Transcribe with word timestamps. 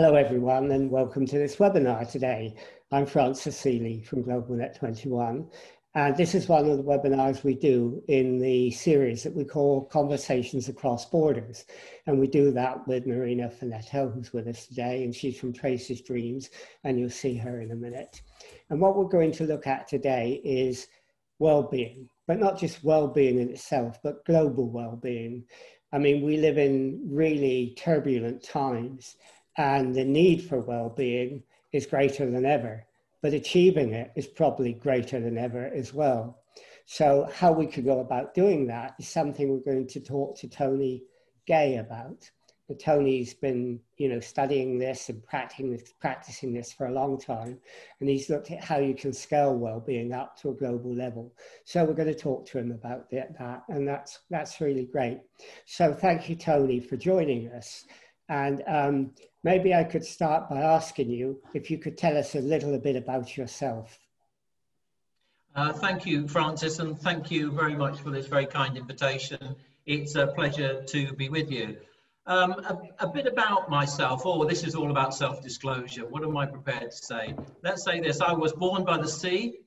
Hello 0.00 0.14
everyone 0.14 0.70
and 0.70 0.92
welcome 0.92 1.26
to 1.26 1.38
this 1.38 1.56
webinar 1.56 2.08
today. 2.08 2.54
I'm 2.92 3.04
Francis 3.04 3.56
Seeley 3.56 4.00
from 4.00 4.22
GlobalNet 4.22 4.78
21 4.78 5.50
and 5.96 6.16
this 6.16 6.36
is 6.36 6.46
one 6.46 6.70
of 6.70 6.76
the 6.76 6.84
webinars 6.84 7.42
we 7.42 7.54
do 7.54 8.00
in 8.06 8.38
the 8.38 8.70
series 8.70 9.24
that 9.24 9.34
we 9.34 9.44
call 9.44 9.86
Conversations 9.86 10.68
Across 10.68 11.06
Borders. 11.06 11.64
And 12.06 12.20
we 12.20 12.28
do 12.28 12.52
that 12.52 12.86
with 12.86 13.08
Marina 13.08 13.50
Finetto, 13.50 14.14
who's 14.14 14.32
with 14.32 14.46
us 14.46 14.68
today, 14.68 15.02
and 15.02 15.12
she's 15.12 15.36
from 15.36 15.52
Traces 15.52 16.00
Dreams, 16.00 16.50
and 16.84 16.96
you'll 16.96 17.10
see 17.10 17.36
her 17.36 17.60
in 17.60 17.72
a 17.72 17.74
minute. 17.74 18.22
And 18.70 18.80
what 18.80 18.96
we're 18.96 19.08
going 19.08 19.32
to 19.32 19.48
look 19.48 19.66
at 19.66 19.88
today 19.88 20.40
is 20.44 20.86
well-being, 21.40 22.08
but 22.28 22.38
not 22.38 22.56
just 22.56 22.84
well-being 22.84 23.40
in 23.40 23.50
itself, 23.50 23.98
but 24.04 24.24
global 24.26 24.70
well-being. 24.70 25.42
I 25.90 25.98
mean, 25.98 26.24
we 26.24 26.36
live 26.36 26.58
in 26.58 27.00
really 27.10 27.74
turbulent 27.76 28.44
times 28.44 29.16
and 29.58 29.94
the 29.94 30.04
need 30.04 30.42
for 30.42 30.60
well-being 30.60 31.42
is 31.72 31.84
greater 31.84 32.30
than 32.30 32.46
ever, 32.46 32.86
but 33.20 33.34
achieving 33.34 33.92
it 33.92 34.12
is 34.16 34.26
probably 34.26 34.72
greater 34.72 35.20
than 35.20 35.36
ever 35.36 35.66
as 35.74 35.92
well. 35.92 36.38
So 36.86 37.28
how 37.34 37.52
we 37.52 37.66
could 37.66 37.84
go 37.84 38.00
about 38.00 38.32
doing 38.32 38.66
that 38.68 38.94
is 38.98 39.08
something 39.08 39.50
we're 39.50 39.72
going 39.72 39.88
to 39.88 40.00
talk 40.00 40.38
to 40.38 40.48
Tony 40.48 41.02
Ghaye 41.46 41.80
about. 41.80 42.30
But 42.68 42.80
Tony's 42.80 43.32
been, 43.32 43.80
you 43.96 44.10
know, 44.10 44.20
studying 44.20 44.78
this 44.78 45.08
and 45.08 45.24
practicing 45.24 45.72
this, 45.72 45.94
practicing 46.00 46.52
this 46.52 46.70
for 46.70 46.86
a 46.86 46.92
long 46.92 47.18
time, 47.18 47.58
and 47.98 48.08
he's 48.10 48.28
looked 48.28 48.50
at 48.50 48.62
how 48.62 48.78
you 48.78 48.94
can 48.94 49.12
scale 49.14 49.56
well-being 49.56 50.12
up 50.12 50.36
to 50.40 50.50
a 50.50 50.54
global 50.54 50.94
level. 50.94 51.34
So 51.64 51.82
we're 51.82 51.94
going 51.94 52.08
to 52.08 52.14
talk 52.14 52.46
to 52.48 52.58
him 52.58 52.70
about 52.70 53.10
that, 53.10 53.62
and 53.70 53.88
that's 53.88 54.18
that's 54.28 54.60
really 54.60 54.84
great. 54.84 55.20
So 55.64 55.94
thank 55.94 56.28
you, 56.28 56.36
Tony, 56.36 56.78
for 56.78 56.98
joining 56.98 57.48
us. 57.48 57.86
And 58.28 58.62
um, 58.66 59.12
maybe 59.44 59.74
I 59.74 59.84
could 59.84 60.04
start 60.04 60.48
by 60.48 60.60
asking 60.60 61.10
you 61.10 61.40
if 61.54 61.70
you 61.70 61.78
could 61.78 61.96
tell 61.96 62.16
us 62.16 62.34
a 62.34 62.40
little 62.40 62.78
bit 62.78 62.96
about 62.96 63.36
yourself. 63.36 63.98
Uh, 65.54 65.72
thank 65.72 66.06
you, 66.06 66.28
Francis, 66.28 66.78
and 66.78 66.98
thank 66.98 67.30
you 67.30 67.50
very 67.50 67.74
much 67.74 68.00
for 68.00 68.10
this 68.10 68.26
very 68.26 68.46
kind 68.46 68.76
invitation. 68.76 69.56
It's 69.86 70.14
a 70.14 70.28
pleasure 70.28 70.82
to 70.82 71.12
be 71.14 71.28
with 71.28 71.50
you. 71.50 71.78
Um, 72.26 72.52
a, 72.52 72.78
a, 73.00 73.08
bit 73.08 73.26
about 73.26 73.70
myself. 73.70 74.22
Oh, 74.26 74.44
this 74.44 74.62
is 74.62 74.74
all 74.74 74.90
about 74.90 75.14
self-disclosure. 75.14 76.04
What 76.06 76.22
am 76.22 76.36
I 76.36 76.44
prepared 76.44 76.90
to 76.90 76.96
say? 76.96 77.34
Let's 77.62 77.82
say 77.82 78.00
this. 78.00 78.20
I 78.20 78.34
was 78.34 78.52
born 78.52 78.84
by 78.84 78.98
the 78.98 79.08
sea, 79.08 79.60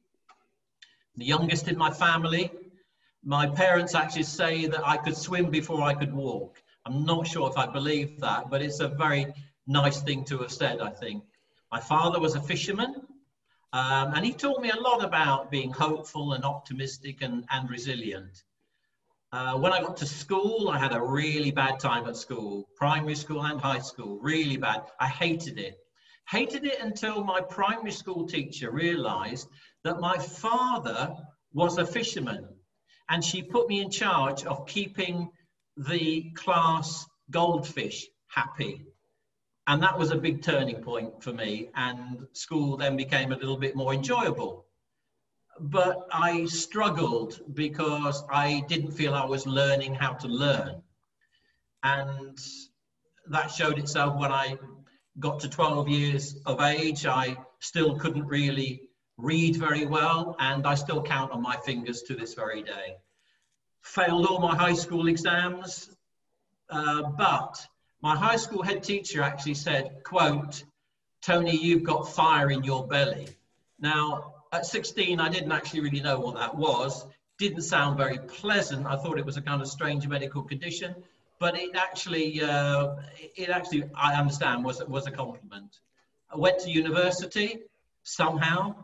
the 1.17 1.25
youngest 1.25 1.67
in 1.67 1.75
my 1.75 1.89
family. 1.89 2.51
My 3.23 3.47
parents 3.47 3.95
actually 3.95 4.23
say 4.23 4.67
that 4.67 4.87
I 4.87 4.97
could 4.97 5.17
swim 5.17 5.49
before 5.49 5.81
I 5.81 5.95
could 5.95 6.13
walk. 6.13 6.61
I'm 6.85 7.03
not 7.03 7.27
sure 7.27 7.49
if 7.49 7.57
I 7.57 7.65
believe 7.65 8.19
that, 8.19 8.49
but 8.51 8.61
it's 8.61 8.79
a 8.79 8.89
very 8.89 9.33
nice 9.71 10.01
thing 10.01 10.23
to 10.25 10.39
have 10.39 10.51
said, 10.51 10.81
I 10.81 10.89
think. 10.89 11.23
My 11.71 11.79
father 11.79 12.19
was 12.19 12.35
a 12.35 12.41
fisherman, 12.41 12.95
um, 13.73 14.13
and 14.13 14.25
he 14.25 14.33
taught 14.33 14.61
me 14.61 14.69
a 14.69 14.79
lot 14.79 15.03
about 15.03 15.49
being 15.49 15.71
hopeful 15.71 16.33
and 16.33 16.43
optimistic 16.43 17.21
and, 17.21 17.45
and 17.49 17.69
resilient. 17.69 18.43
Uh, 19.31 19.57
when 19.57 19.71
I 19.71 19.79
got 19.79 19.95
to 19.97 20.05
school, 20.05 20.69
I 20.69 20.77
had 20.77 20.93
a 20.93 21.01
really 21.01 21.51
bad 21.51 21.79
time 21.79 22.05
at 22.07 22.17
school, 22.17 22.67
primary 22.75 23.15
school 23.15 23.41
and 23.41 23.61
high 23.61 23.79
school, 23.79 24.19
really 24.19 24.57
bad. 24.57 24.81
I 24.99 25.07
hated 25.07 25.57
it. 25.57 25.77
Hated 26.27 26.65
it 26.65 26.81
until 26.81 27.23
my 27.23 27.39
primary 27.39 27.91
school 27.91 28.27
teacher 28.27 28.71
realized 28.71 29.47
that 29.85 30.01
my 30.01 30.17
father 30.17 31.15
was 31.53 31.77
a 31.77 31.85
fisherman 31.85 32.47
and 33.09 33.23
she 33.23 33.41
put 33.41 33.69
me 33.69 33.81
in 33.81 33.89
charge 33.89 34.43
of 34.45 34.67
keeping 34.67 35.29
the 35.77 36.31
class 36.35 37.05
goldfish 37.29 38.05
happy. 38.27 38.85
And 39.67 39.81
that 39.83 39.97
was 39.97 40.11
a 40.11 40.17
big 40.17 40.41
turning 40.41 40.81
point 40.81 41.23
for 41.23 41.33
me. 41.33 41.69
And 41.75 42.27
school 42.33 42.77
then 42.77 42.97
became 42.97 43.31
a 43.31 43.37
little 43.37 43.57
bit 43.57 43.75
more 43.75 43.93
enjoyable. 43.93 44.65
But 45.59 46.07
I 46.11 46.45
struggled 46.45 47.41
because 47.53 48.23
I 48.31 48.63
didn't 48.67 48.91
feel 48.91 49.13
I 49.13 49.25
was 49.25 49.45
learning 49.45 49.95
how 49.95 50.13
to 50.13 50.27
learn. 50.27 50.81
And 51.83 52.39
that 53.27 53.51
showed 53.51 53.77
itself 53.77 54.17
when 54.17 54.31
I 54.31 54.57
got 55.19 55.39
to 55.41 55.49
12 55.49 55.89
years 55.89 56.35
of 56.45 56.61
age. 56.61 57.05
I 57.05 57.37
still 57.59 57.97
couldn't 57.97 58.25
really 58.25 58.89
read 59.17 59.55
very 59.55 59.85
well, 59.85 60.35
and 60.39 60.65
I 60.65 60.73
still 60.73 61.03
count 61.03 61.31
on 61.31 61.41
my 61.41 61.57
fingers 61.57 62.01
to 62.03 62.15
this 62.15 62.33
very 62.33 62.63
day 62.63 62.97
failed 63.81 64.27
all 64.27 64.39
my 64.39 64.55
high 64.55 64.73
school 64.73 65.07
exams, 65.07 65.89
uh, 66.69 67.03
but 67.03 67.65
my 68.01 68.15
high 68.15 68.35
school 68.35 68.63
head 68.63 68.83
teacher 68.83 69.21
actually 69.21 69.53
said, 69.53 70.03
quote, 70.03 70.63
Tony, 71.21 71.55
you've 71.55 71.83
got 71.83 72.09
fire 72.09 72.49
in 72.49 72.63
your 72.63 72.87
belly. 72.87 73.27
Now, 73.79 74.33
at 74.51 74.65
16, 74.65 75.19
I 75.19 75.29
didn't 75.29 75.51
actually 75.51 75.81
really 75.81 76.01
know 76.01 76.19
what 76.19 76.35
that 76.35 76.55
was. 76.55 77.05
Didn't 77.37 77.61
sound 77.61 77.97
very 77.97 78.17
pleasant. 78.17 78.87
I 78.87 78.95
thought 78.97 79.19
it 79.19 79.25
was 79.25 79.37
a 79.37 79.41
kind 79.41 79.61
of 79.61 79.67
strange 79.67 80.07
medical 80.07 80.41
condition, 80.41 80.95
but 81.39 81.55
it 81.57 81.75
actually, 81.75 82.41
uh, 82.41 82.95
it 83.35 83.49
actually, 83.49 83.83
I 83.95 84.13
understand, 84.15 84.65
was, 84.65 84.83
was 84.85 85.05
a 85.05 85.11
compliment. 85.11 85.79
I 86.31 86.37
went 86.37 86.59
to 86.59 86.71
university 86.71 87.59
somehow, 88.03 88.75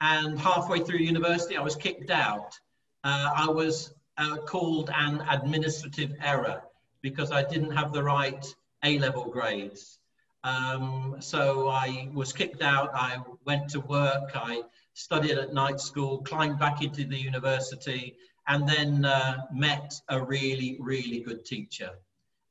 and 0.00 0.38
halfway 0.38 0.80
through 0.80 0.98
university, 0.98 1.56
I 1.56 1.62
was 1.62 1.76
kicked 1.76 2.10
out. 2.10 2.58
Uh, 3.04 3.30
I 3.36 3.48
was 3.50 3.94
uh, 4.18 4.36
called 4.38 4.90
an 4.92 5.22
administrative 5.30 6.12
error 6.22 6.62
because 7.02 7.30
I 7.30 7.42
didn't 7.44 7.72
have 7.72 7.92
the 7.92 8.02
right 8.02 8.44
A-level 8.84 9.30
grades. 9.30 9.98
Um, 10.44 11.16
so 11.20 11.68
I 11.68 12.10
was 12.12 12.32
kicked 12.32 12.62
out, 12.62 12.90
I 12.94 13.18
went 13.46 13.70
to 13.70 13.80
work, 13.80 14.32
I 14.34 14.62
studied 14.92 15.38
at 15.38 15.54
night 15.54 15.80
school, 15.80 16.18
climbed 16.18 16.58
back 16.58 16.82
into 16.82 17.04
the 17.04 17.16
university, 17.16 18.16
and 18.46 18.68
then 18.68 19.06
uh, 19.06 19.38
met 19.52 19.94
a 20.10 20.22
really, 20.22 20.76
really 20.80 21.20
good 21.20 21.46
teacher. 21.46 21.90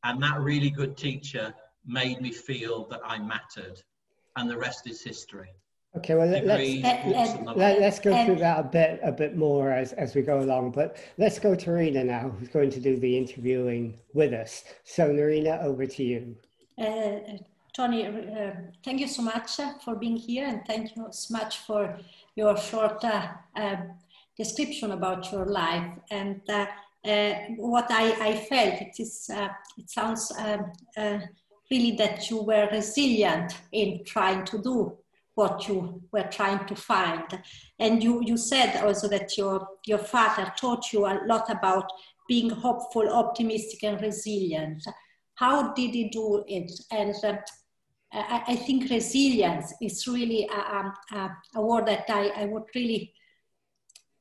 And 0.04 0.22
that 0.24 0.40
really 0.40 0.72
good 0.72 0.98
teacher 0.98 1.54
made 1.86 2.20
me 2.20 2.32
feel 2.32 2.86
that 2.90 3.02
I 3.06 3.20
mattered. 3.20 3.82
And 4.36 4.50
the 4.50 4.58
rest 4.58 4.88
is 4.88 5.04
history. 5.04 5.52
Okay, 5.96 6.16
well 6.16 6.28
let, 6.28 6.44
us 6.44 7.38
let, 7.56 7.82
us 7.84 8.00
go 8.00 8.26
through 8.26 8.38
that 8.38 8.60
a 8.60 8.64
bit 8.64 9.00
a 9.04 9.12
bit 9.12 9.38
more 9.38 9.72
as, 9.72 9.94
as 9.94 10.16
we 10.16 10.24
go 10.24 10.40
along. 10.40 10.72
But 10.72 10.98
let's 11.20 11.38
go 11.38 11.54
to 11.54 11.70
Narina 11.70 12.04
now, 12.04 12.30
who's 12.30 12.50
going 12.50 12.72
to 12.72 12.80
do 12.80 12.98
the 12.98 13.16
interviewing 13.16 14.00
with 14.14 14.34
us. 14.34 14.64
So 14.84 15.10
Narina, 15.10 15.64
over 15.64 15.86
to 15.86 16.04
you. 16.04 16.36
Uh, 16.80 17.38
Tony, 17.74 18.08
uh, 18.08 18.52
thank 18.84 19.02
you 19.02 19.08
so 19.08 19.22
much 19.22 19.60
uh, 19.60 19.74
for 19.86 19.96
being 19.96 20.18
here, 20.18 20.48
and 20.48 20.66
thank 20.66 20.96
you 20.96 21.08
so 21.12 21.38
much 21.38 21.60
for 21.60 21.96
your 22.36 22.58
short 22.58 23.04
uh, 23.04 23.28
uh 23.56 23.76
description 24.36 24.94
about 24.94 25.32
your 25.32 25.46
life. 25.46 25.92
And 26.10 26.42
uh, 26.50 26.66
what 27.58 27.86
I, 27.92 28.30
I, 28.30 28.38
felt 28.38 28.82
it 28.82 28.96
is 28.98 29.30
it 29.78 29.92
sounds 29.92 30.32
um, 30.40 30.72
really 31.70 31.92
that 31.98 32.32
you 32.32 32.42
were 32.42 32.68
resilient 32.72 33.54
in 33.72 34.04
trying 34.06 34.44
to 34.46 34.58
do 34.58 34.98
what 35.36 35.68
you 35.68 36.02
were 36.12 36.28
trying 36.32 36.66
to 36.68 36.76
find. 36.76 37.42
And 37.80 38.04
you, 38.04 38.22
you 38.24 38.38
said 38.38 38.84
also 38.84 39.08
that 39.10 39.38
your, 39.38 39.68
your 39.86 39.98
father 39.98 40.52
taught 40.58 40.94
you 40.94 41.06
a 41.06 41.22
lot 41.26 41.50
about 41.50 41.90
being 42.28 42.50
hopeful, 42.50 43.10
optimistic, 43.10 43.84
and 43.84 44.02
resilient. 44.02 44.84
How 45.36 45.74
did 45.74 45.92
he 45.92 46.10
do 46.10 46.44
it? 46.48 46.72
And 46.92 47.16
uh, 47.24 47.38
I, 48.12 48.44
I, 48.48 48.56
think 48.56 48.90
resilience 48.90 49.74
is 49.82 50.08
really 50.08 50.48
a, 50.48 50.94
a, 51.16 51.38
a 51.56 51.62
word 51.62 51.88
that 51.88 52.06
I, 52.10 52.30
I 52.30 52.46
would 52.46 52.64
really, 52.76 53.12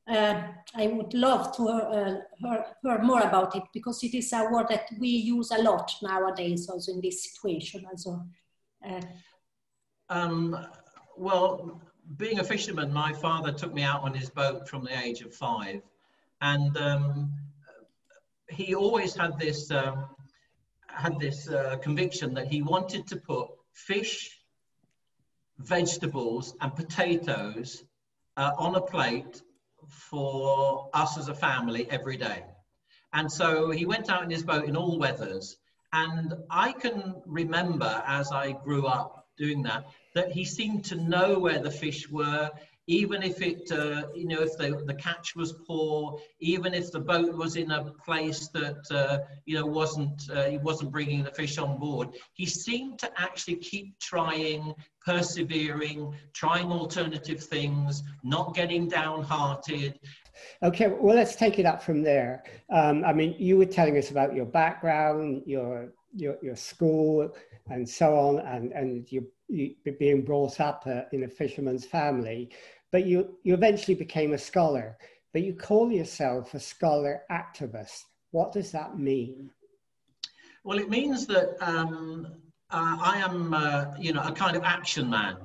uh, 0.09 0.43
I 0.75 0.87
would 0.87 1.12
love 1.12 1.55
to 1.56 1.69
uh, 1.69 2.14
hear, 2.38 2.64
hear, 2.82 3.03
more 3.03 3.20
about 3.20 3.55
it 3.55 3.64
because 3.75 4.03
it 4.03 4.14
is 4.14 4.32
a 4.32 4.49
word 4.50 4.69
that 4.70 4.87
we 4.99 5.09
use 5.09 5.50
a 5.50 5.62
lot 5.62 5.93
nowadays, 6.03 6.69
also 6.69 6.93
in 6.93 7.03
this 7.03 7.25
situation. 7.25 7.85
Also, 7.85 8.25
uh, 8.88 9.00
um, 10.09 10.56
well, 11.23 11.81
being 12.17 12.41
a 12.41 12.45
fisherman, 12.45 12.93
my 12.93 13.13
father 13.13 13.53
took 13.53 13.73
me 13.73 13.83
out 13.83 14.03
on 14.03 14.13
his 14.15 14.29
boat 14.29 14.69
from 14.69 14.85
the 14.85 14.99
age 14.99 15.21
of 15.23 15.35
five, 15.35 15.81
and 16.41 16.77
um, 16.77 17.33
he 18.49 18.75
always 18.75 19.15
had 19.15 19.39
this 19.39 19.71
um, 19.71 20.07
had 20.89 21.19
this 21.19 21.49
uh, 21.49 21.77
conviction 21.83 22.35
that 22.35 22.49
he 22.49 22.63
wanted 22.63 23.07
to 23.07 23.17
put 23.17 23.49
fish, 23.73 24.39
vegetables, 25.59 26.55
and 26.61 26.75
potatoes 26.75 27.85
uh, 28.37 28.51
on 28.59 28.75
a 28.75 28.81
plate 28.81 29.43
for 29.89 30.91
us 30.93 31.17
as 31.19 31.29
a 31.29 31.35
family 31.35 31.91
every 31.91 32.17
day. 32.17 32.43
And 33.13 33.31
so 33.31 33.71
he 33.71 33.87
went 33.87 34.11
out 34.11 34.23
in 34.23 34.31
his 34.31 34.43
boat 34.43 34.65
in 34.65 34.77
all 34.77 34.99
weathers. 34.99 35.57
And 35.93 36.35
I 36.51 36.73
can 36.73 37.17
remember 37.27 38.03
as 38.07 38.33
I 38.33 38.53
grew 38.53 38.87
up 38.87 39.29
doing 39.37 39.63
that, 39.65 39.85
that 40.14 40.31
he 40.32 40.44
seemed 40.44 40.85
to 40.85 40.97
know 40.97 41.38
where 41.38 41.61
the 41.61 41.70
fish 41.70 42.09
were. 42.09 42.50
even 42.88 43.23
if 43.23 43.41
it, 43.41 43.70
uh, 43.70 44.09
you 44.14 44.26
know, 44.26 44.41
if 44.41 44.56
the, 44.59 44.82
the 44.87 44.94
catch 44.94 45.37
was 45.37 45.53
poor, 45.67 46.19
even 46.41 46.75
if 46.75 46.91
the 46.91 46.99
boat 46.99 47.32
was 47.37 47.56
in 47.56 47.70
a 47.70 47.93
place 48.05 48.49
that, 48.49 48.82
uh, 48.91 49.19
you 49.47 49.55
know, 49.55 49.64
wasn't, 49.64 50.29
uh, 50.35 50.44
he 50.44 50.59
wasn't 50.59 50.91
bringing 50.91 51.23
the 51.23 51.31
fish 51.31 51.59
on 51.59 51.79
board, 51.79 52.09
he 52.35 52.44
seemed 52.44 52.99
to 52.99 53.11
actually 53.17 53.56
keep 53.56 53.97
trying, 54.00 54.75
persevering, 55.05 56.12
trying 56.32 56.73
alternative 56.73 57.41
things, 57.43 58.03
not 58.25 58.55
getting 58.55 58.88
downhearted. 58.88 60.00
Okay, 60.62 60.88
well, 60.88 61.14
let's 61.14 61.37
take 61.37 61.61
it 61.61 61.67
up 61.67 61.82
from 61.82 62.03
there. 62.03 62.43
Um, 62.70 63.05
I 63.05 63.12
mean, 63.12 63.37
you 63.38 63.59
were 63.59 63.67
telling 63.67 63.97
us 63.97 64.11
about 64.11 64.35
your 64.35 64.47
background, 64.47 65.43
your 65.47 65.93
your, 66.14 66.37
your 66.43 66.56
school, 66.56 67.35
and 67.70 67.88
so 67.88 68.19
on, 68.19 68.41
and 68.41 68.73
and 68.73 68.88
you, 68.94 69.05
you 69.12 69.29
being 69.99 70.22
brought 70.22 70.60
up 70.60 70.84
uh, 70.87 71.02
in 71.12 71.25
a 71.25 71.28
fisherman's 71.28 71.84
family, 71.84 72.50
but 72.90 73.06
you 73.06 73.37
you 73.43 73.54
eventually 73.54 73.94
became 73.94 74.32
a 74.32 74.38
scholar. 74.38 74.96
But 75.32 75.43
you 75.43 75.54
call 75.54 75.90
yourself 75.90 76.52
a 76.54 76.60
scholar 76.60 77.22
activist. 77.31 78.04
What 78.32 78.52
does 78.52 78.70
that 78.72 78.99
mean? 78.99 79.50
Well, 80.64 80.78
it 80.78 80.90
means 80.90 81.26
that 81.26 81.56
um, 81.60 82.26
uh, 82.70 82.96
I 83.00 83.19
am, 83.19 83.52
uh, 83.52 83.87
you 83.99 84.12
know, 84.12 84.22
a 84.22 84.32
kind 84.32 84.56
of 84.56 84.62
action 84.62 85.10
man. 85.10 85.37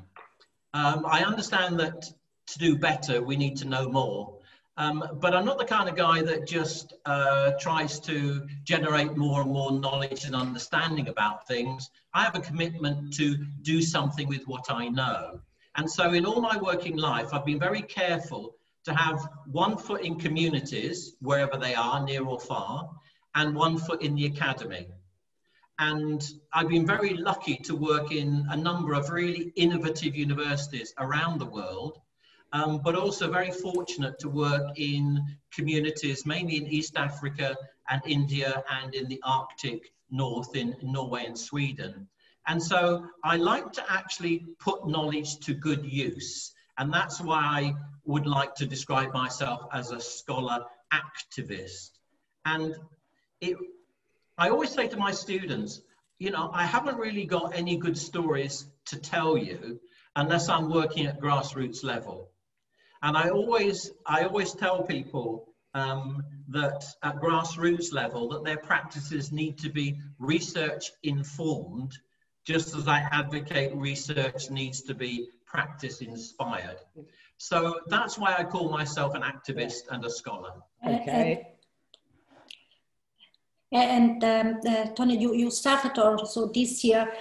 Um, 0.74 1.06
I 1.06 1.24
understand 1.24 1.80
that 1.80 2.06
to 2.48 2.60
do 2.60 2.78
better, 2.78 3.22
we 3.22 3.36
need 3.36 3.58
to 3.58 3.68
know 3.68 3.90
more. 3.90 4.37
Um, 4.78 5.04
but 5.16 5.36
I'm 5.36 5.44
not 5.44 5.58
the 5.58 5.66
kind 5.66 5.90
of 5.90 5.96
guy 5.96 6.22
that 6.22 6.48
just 6.48 6.94
uh, 7.06 7.52
tries 7.60 8.00
to 8.02 8.48
generate 8.64 9.18
more 9.18 9.42
and 9.42 9.50
more 9.50 9.72
knowledge 9.72 10.26
and 10.26 10.36
understanding 10.36 11.08
about 11.08 11.48
things. 11.48 11.90
I 12.14 12.24
have 12.24 12.36
a 12.36 12.40
commitment 12.40 13.12
to 13.16 13.38
do 13.64 13.82
something 13.82 14.28
with 14.28 14.48
what 14.48 14.66
I 14.70 14.88
know. 14.88 15.40
And 15.76 15.90
so 15.90 16.14
in 16.14 16.26
all 16.26 16.42
my 16.42 16.58
working 16.58 16.96
life, 16.96 17.30
I've 17.34 17.46
been 17.46 17.60
very 17.60 17.82
careful 17.82 18.56
to 18.86 18.94
have 18.94 19.28
one 19.52 19.78
foot 19.78 20.02
in 20.02 20.20
communities, 20.20 21.16
wherever 21.22 21.58
they 21.58 21.74
are, 21.74 22.04
near 22.04 22.24
or 22.24 22.40
far, 22.40 22.90
and 23.34 23.56
one 23.56 23.78
foot 23.78 24.04
in 24.04 24.14
the 24.16 24.28
academy. 24.28 24.88
And 25.80 26.24
I've 26.54 26.70
been 26.70 26.86
very 26.86 27.16
lucky 27.16 27.58
to 27.58 27.76
work 27.76 28.12
in 28.12 28.46
a 28.50 28.58
number 28.58 28.94
of 28.94 29.10
really 29.10 29.52
innovative 29.56 30.16
universities 30.16 30.94
around 31.00 31.40
the 31.40 31.46
world 31.46 32.00
um, 32.54 32.82
but 32.84 32.96
also 32.96 33.30
very 33.32 33.52
fortunate 33.52 34.20
to 34.20 34.30
work 34.30 34.78
in 34.80 35.38
communities, 35.54 36.26
mainly 36.26 36.58
in 36.58 36.68
East 36.68 36.98
Africa 36.98 37.56
and 37.90 38.02
India 38.06 38.64
and 38.70 38.94
in 38.96 39.08
the 39.08 39.22
Arctic 39.24 39.92
North 40.10 40.56
in 40.56 40.76
Norway 40.82 41.26
and 41.26 41.38
Sweden. 41.38 42.08
And 42.48 42.64
so 42.64 43.06
I 43.24 43.36
like 43.36 43.74
to 43.74 43.84
actually 43.92 44.46
put 44.60 44.88
knowledge 44.88 45.40
to 45.42 45.54
good 45.54 45.86
use. 45.86 46.54
And 46.78 46.94
that's 46.94 47.20
why 47.20 47.42
I 47.42 47.76
would 48.06 48.26
like 48.26 48.56
to 48.56 48.66
describe 48.66 49.14
myself 49.14 49.68
as 49.74 49.92
a 49.92 50.00
scholar 50.00 50.64
activist. 50.94 51.92
And 52.46 52.76
it, 53.42 53.58
I 54.38 54.50
always 54.50 54.72
say 54.72 54.88
to 54.88 54.98
my 54.98 55.12
students, 55.12 55.82
you 56.20 56.32
know, 56.32 56.50
I 56.54 56.66
haven't 56.66 56.98
really 56.98 57.26
got 57.26 57.56
any 57.56 57.78
good 57.78 57.98
stories 57.98 58.66
to 58.86 58.98
tell 58.98 59.38
you 59.38 59.80
unless 60.16 60.48
I'm 60.48 60.70
working 60.70 61.06
at 61.06 61.20
grassroots 61.20 61.84
level. 61.84 62.32
And 63.04 63.16
I 63.18 63.30
always, 63.30 63.92
I 64.06 64.24
always 64.24 64.54
tell 64.54 64.84
people 64.84 65.50
um, 65.74 66.24
that 66.50 66.86
at 67.04 67.18
grassroots 67.18 67.94
level, 67.94 68.30
that 68.30 68.44
their 68.44 68.58
practices 68.58 69.32
need 69.32 69.58
to 69.60 69.70
be 69.70 70.00
research 70.20 70.92
informed, 71.04 71.98
just 72.46 72.76
as 72.76 72.88
I 72.88 73.00
advocate 73.12 73.76
research 73.76 74.50
needs 74.50 74.82
to 74.84 74.96
be 74.96 75.30
practice 75.46 76.02
inspired. 76.02 76.78
So 77.38 77.82
that's 77.88 78.18
why 78.18 78.36
I 78.38 78.44
call 78.44 78.70
myself 78.70 79.14
an 79.14 79.22
activist 79.22 79.84
and 79.92 80.04
a 80.04 80.10
scholar. 80.10 80.54
Okay. 80.86 81.48
And 83.72 84.24
um, 84.24 84.60
uh, 84.66 84.86
Tony, 84.96 85.18
you, 85.18 85.34
you 85.36 85.52
started 85.52 85.98
also 86.00 86.48
this 86.48 86.84
year 86.84 87.12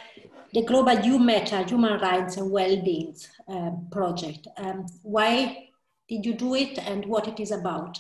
the 0.53 0.63
Global 0.63 0.99
You 1.01 1.19
Matter, 1.19 1.65
Human 1.65 2.01
Rights 2.01 2.37
and 2.37 2.51
Wellbeing 2.51 3.15
um, 3.49 3.89
project. 3.91 4.47
Um, 4.57 4.87
why 5.03 5.66
did 6.09 6.25
you 6.25 6.35
do 6.35 6.55
it 6.55 6.79
and 6.79 7.05
what 7.05 7.29
it 7.29 7.41
is 7.41 7.51
about? 7.51 7.99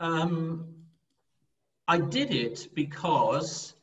Um, 0.00 0.74
I 1.88 1.98
did 1.98 2.32
it 2.32 2.68
because 2.74 3.74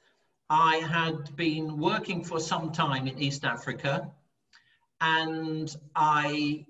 I 0.49 0.77
had 0.77 1.35
been 1.35 1.79
working 1.79 2.23
for 2.23 2.39
some 2.39 2.71
time 2.71 3.07
in 3.07 3.17
East 3.17 3.45
Africa 3.45 4.11
and 5.01 5.75
I 5.95 6.65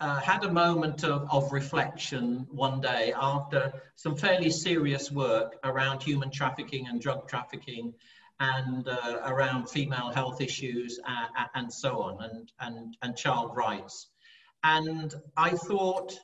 uh, 0.00 0.20
had 0.20 0.44
a 0.44 0.52
moment 0.52 1.04
of, 1.04 1.28
of 1.30 1.52
reflection 1.52 2.46
one 2.50 2.80
day 2.80 3.12
after 3.14 3.72
some 3.96 4.16
fairly 4.16 4.50
serious 4.50 5.10
work 5.10 5.56
around 5.64 6.02
human 6.02 6.30
trafficking 6.30 6.86
and 6.86 7.00
drug 7.00 7.28
trafficking 7.28 7.92
and 8.38 8.88
uh, 8.88 9.20
around 9.26 9.68
female 9.68 10.10
health 10.10 10.40
issues 10.40 10.98
and, 11.06 11.28
uh, 11.36 11.46
and 11.54 11.72
so 11.72 12.00
on 12.00 12.22
and, 12.22 12.52
and, 12.60 12.96
and 13.02 13.16
child 13.16 13.56
rights. 13.56 14.09
And 14.62 15.14
I 15.36 15.50
thought, 15.50 16.18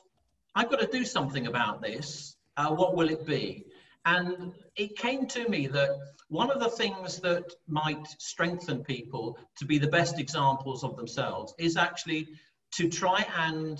I've 0.55 0.69
got 0.69 0.79
to 0.79 0.87
do 0.87 1.05
something 1.05 1.47
about 1.47 1.81
this. 1.81 2.35
Uh, 2.55 2.71
what 2.71 2.95
will 2.95 3.09
it 3.09 3.25
be? 3.25 3.65
And 4.05 4.53
it 4.75 4.97
came 4.97 5.27
to 5.27 5.47
me 5.49 5.67
that 5.67 5.97
one 6.29 6.49
of 6.49 6.59
the 6.59 6.69
things 6.69 7.19
that 7.19 7.53
might 7.67 8.07
strengthen 8.19 8.83
people 8.83 9.37
to 9.57 9.65
be 9.65 9.77
the 9.77 9.87
best 9.87 10.19
examples 10.19 10.83
of 10.83 10.95
themselves 10.95 11.53
is 11.57 11.77
actually 11.77 12.29
to 12.75 12.89
try 12.89 13.25
and 13.37 13.79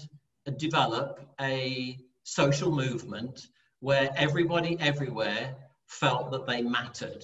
develop 0.57 1.19
a 1.41 1.97
social 2.23 2.71
movement 2.71 3.47
where 3.79 4.09
everybody 4.15 4.77
everywhere 4.79 5.55
felt 5.87 6.31
that 6.31 6.45
they 6.45 6.61
mattered. 6.61 7.23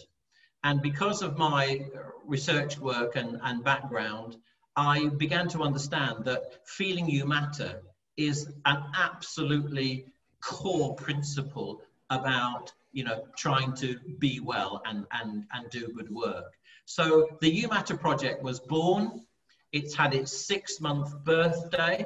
And 0.64 0.82
because 0.82 1.22
of 1.22 1.38
my 1.38 1.86
research 2.26 2.78
work 2.78 3.16
and, 3.16 3.40
and 3.44 3.64
background, 3.64 4.38
I 4.76 5.08
began 5.08 5.48
to 5.50 5.62
understand 5.62 6.26
that 6.26 6.68
feeling 6.68 7.10
you 7.10 7.26
matter 7.26 7.82
is 8.18 8.52
an 8.66 8.84
absolutely 8.96 10.06
core 10.42 10.96
principle 10.96 11.82
about 12.10 12.72
you 12.92 13.04
know 13.04 13.26
trying 13.38 13.74
to 13.74 13.98
be 14.20 14.40
well 14.40 14.82
and 14.86 15.06
and 15.12 15.46
and 15.54 15.70
do 15.70 15.88
good 15.96 16.10
work. 16.10 16.54
So 16.86 17.38
the 17.42 17.50
you 17.50 17.68
matter 17.68 17.96
project 17.96 18.44
was 18.44 18.60
born. 18.60 19.26
It's 19.72 19.96
had 19.96 20.14
its 20.14 20.32
six 20.46 20.80
month 20.80 21.24
birthday. 21.24 22.06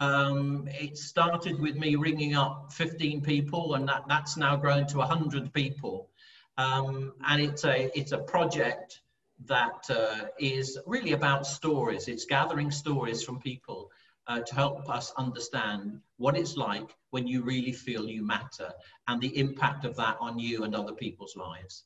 Um, 0.00 0.66
it 0.68 0.96
started 0.96 1.60
with 1.60 1.76
me 1.76 1.96
ringing 1.96 2.34
up 2.34 2.72
15 2.72 3.20
people 3.20 3.74
and 3.74 3.86
that, 3.88 4.04
that's 4.08 4.38
now 4.38 4.56
grown 4.56 4.86
to 4.86 4.98
100 4.98 5.52
people. 5.52 6.08
Um, 6.56 7.12
and 7.26 7.42
it's 7.42 7.64
a 7.64 7.90
it's 7.98 8.12
a 8.12 8.18
project 8.18 8.99
that 9.46 9.88
uh, 9.90 10.26
is 10.38 10.78
really 10.86 11.12
about 11.12 11.46
stories. 11.46 12.08
It's 12.08 12.24
gathering 12.24 12.70
stories 12.70 13.22
from 13.22 13.40
people 13.40 13.90
uh, 14.26 14.40
to 14.40 14.54
help 14.54 14.88
us 14.88 15.12
understand 15.16 16.00
what 16.18 16.36
it's 16.36 16.56
like 16.56 16.94
when 17.10 17.26
you 17.26 17.42
really 17.42 17.72
feel 17.72 18.06
you 18.06 18.24
matter 18.24 18.72
and 19.08 19.20
the 19.20 19.36
impact 19.38 19.84
of 19.84 19.96
that 19.96 20.16
on 20.20 20.38
you 20.38 20.64
and 20.64 20.74
other 20.74 20.92
people's 20.92 21.36
lives. 21.36 21.84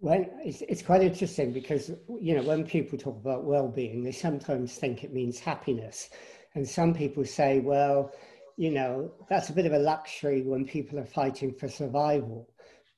Well, 0.00 0.26
it's, 0.44 0.62
it's 0.62 0.82
quite 0.82 1.02
interesting 1.02 1.52
because, 1.52 1.90
you 2.20 2.34
know, 2.34 2.42
when 2.42 2.64
people 2.64 2.98
talk 2.98 3.16
about 3.16 3.44
well-being, 3.44 4.02
they 4.02 4.12
sometimes 4.12 4.74
think 4.74 5.04
it 5.04 5.12
means 5.12 5.38
happiness. 5.38 6.10
And 6.54 6.68
some 6.68 6.92
people 6.92 7.24
say, 7.24 7.60
well, 7.60 8.12
you 8.56 8.70
know, 8.70 9.12
that's 9.28 9.48
a 9.48 9.52
bit 9.52 9.64
of 9.64 9.72
a 9.72 9.78
luxury 9.78 10.42
when 10.42 10.66
people 10.66 10.98
are 10.98 11.06
fighting 11.06 11.54
for 11.54 11.68
survival. 11.68 12.48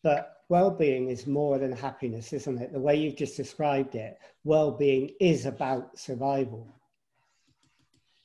But 0.03 0.34
well-being 0.49 1.09
is 1.09 1.27
more 1.27 1.59
than 1.59 1.73
happiness, 1.73 2.33
isn't 2.33 2.59
it? 2.61 2.73
The 2.73 2.81
way 2.81 2.97
you've 2.97 3.17
just 3.17 3.37
described 3.37 3.95
it, 3.95 4.19
well-being 4.45 5.13
is 5.21 5.47
about 5.47 5.99
survival. 5.99 6.69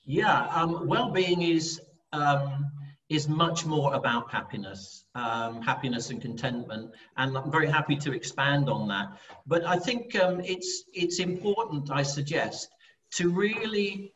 Yeah, 0.04 0.48
um, 0.48 0.88
well-being 0.88 1.42
is 1.42 1.82
um, 2.12 2.72
is 3.10 3.28
much 3.28 3.66
more 3.66 3.96
about 3.96 4.32
happiness, 4.32 5.04
um, 5.16 5.62
happiness 5.62 6.10
and 6.10 6.22
contentment, 6.22 6.92
and 7.18 7.38
I'm 7.38 7.52
very 7.52 7.68
happy 7.68 7.96
to 7.98 8.14
expand 8.14 8.70
on 8.70 8.88
that. 8.88 9.10
But 9.48 9.66
I 9.66 9.78
think 9.78 10.16
um, 10.16 10.42
it's 10.42 10.84
it's 10.94 11.20
important, 11.20 11.92
I 11.92 12.04
suggest, 12.04 12.70
to 13.14 13.30
really 13.30 14.14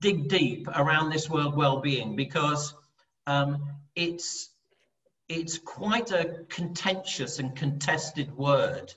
dig 0.00 0.28
deep 0.28 0.68
around 0.68 1.10
this 1.10 1.28
word 1.28 1.54
well-being 1.54 2.14
because 2.14 2.74
um, 3.26 3.62
it's 3.96 4.50
it's 5.28 5.58
quite 5.58 6.10
a 6.10 6.44
contentious 6.48 7.38
and 7.38 7.54
contested 7.54 8.34
word 8.36 8.92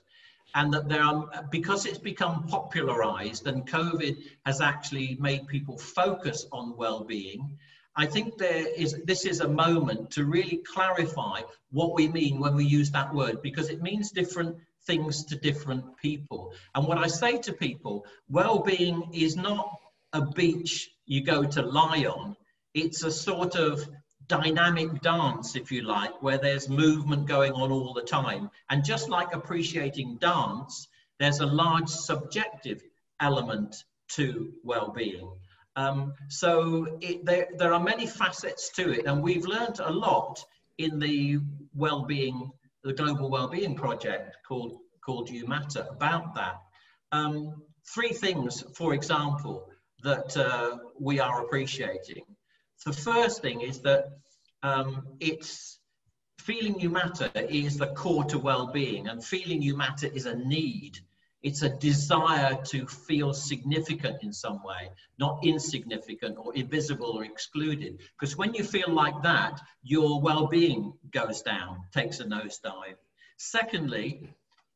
and 0.54 0.72
that 0.72 0.88
there 0.88 1.02
are 1.02 1.46
because 1.50 1.86
it's 1.86 1.98
become 1.98 2.46
popularized 2.46 3.46
and 3.46 3.68
covid 3.68 4.16
has 4.46 4.60
actually 4.60 5.16
made 5.20 5.46
people 5.46 5.78
focus 5.78 6.46
on 6.52 6.76
well-being 6.76 7.58
i 7.96 8.06
think 8.06 8.36
there 8.38 8.66
is 8.76 9.00
this 9.04 9.24
is 9.24 9.40
a 9.40 9.48
moment 9.48 10.10
to 10.10 10.24
really 10.24 10.62
clarify 10.72 11.40
what 11.70 11.94
we 11.94 12.08
mean 12.08 12.38
when 12.38 12.54
we 12.54 12.64
use 12.64 12.90
that 12.90 13.12
word 13.14 13.40
because 13.42 13.68
it 13.68 13.82
means 13.82 14.10
different 14.10 14.56
things 14.84 15.24
to 15.24 15.36
different 15.36 15.84
people. 15.96 16.52
And 16.74 16.86
what 16.86 16.98
i 16.98 17.06
say 17.06 17.38
to 17.38 17.52
people 17.52 18.04
well-being 18.28 19.10
is 19.12 19.36
not 19.36 19.78
a 20.12 20.22
beach 20.22 20.90
you 21.06 21.22
go 21.22 21.44
to 21.44 21.62
lie 21.62 22.04
on, 22.04 22.36
it's 22.74 23.02
a 23.02 23.10
sort 23.10 23.56
of 23.56 23.88
dynamic 24.28 25.00
dance, 25.00 25.56
if 25.56 25.70
you 25.72 25.82
like, 25.82 26.22
where 26.22 26.38
there's 26.38 26.68
movement 26.68 27.26
going 27.26 27.52
on 27.52 27.70
all 27.70 27.92
the 27.92 28.02
time. 28.02 28.50
And 28.70 28.84
just 28.84 29.08
like 29.08 29.34
appreciating 29.34 30.18
dance, 30.20 30.88
there's 31.18 31.40
a 31.40 31.46
large 31.46 31.88
subjective 31.88 32.82
element 33.20 33.84
to 34.08 34.52
well-being. 34.62 35.30
Um, 35.76 36.14
so 36.28 36.98
it, 37.00 37.24
there, 37.24 37.48
there 37.56 37.72
are 37.72 37.80
many 37.80 38.06
facets 38.06 38.70
to 38.76 38.90
it, 38.92 39.06
and 39.06 39.22
we've 39.22 39.46
learned 39.46 39.80
a 39.80 39.90
lot 39.90 40.44
in 40.78 40.98
the 40.98 41.38
well-being, 41.74 42.50
the 42.84 42.92
global 42.92 43.30
well-being 43.30 43.74
project 43.74 44.36
called 44.46 44.78
called 45.02 45.28
You 45.28 45.46
Matter 45.46 45.86
about 45.90 46.34
that. 46.34 46.60
Um, 47.10 47.62
three 47.92 48.12
things, 48.12 48.62
for 48.74 48.94
example, 48.94 49.68
that 50.02 50.36
uh, 50.36 50.78
we 50.98 51.20
are 51.20 51.44
appreciating. 51.44 52.24
The 52.84 52.92
first 52.92 53.42
thing 53.42 53.60
is 53.60 53.80
that 53.80 54.18
um, 54.62 55.06
it's 55.20 55.78
feeling 56.38 56.80
you 56.80 56.90
matter 56.90 57.30
is 57.34 57.78
the 57.78 57.86
core 57.88 58.24
to 58.24 58.38
well-being, 58.38 59.08
and 59.08 59.24
feeling 59.24 59.62
you 59.62 59.76
matter 59.76 60.08
is 60.08 60.26
a 60.26 60.34
need. 60.34 60.98
It's 61.42 61.62
a 61.62 61.76
desire 61.76 62.56
to 62.66 62.86
feel 62.86 63.34
significant 63.34 64.22
in 64.22 64.32
some 64.32 64.62
way, 64.62 64.90
not 65.18 65.44
insignificant 65.44 66.36
or 66.38 66.54
invisible 66.54 67.18
or 67.18 67.24
excluded. 67.24 67.98
Because 68.18 68.36
when 68.36 68.54
you 68.54 68.64
feel 68.64 68.90
like 68.90 69.22
that, 69.22 69.60
your 69.82 70.20
well-being 70.20 70.92
goes 71.10 71.42
down, 71.42 71.84
takes 71.92 72.20
a 72.20 72.24
nosedive. 72.24 72.96
Secondly, 73.38 74.28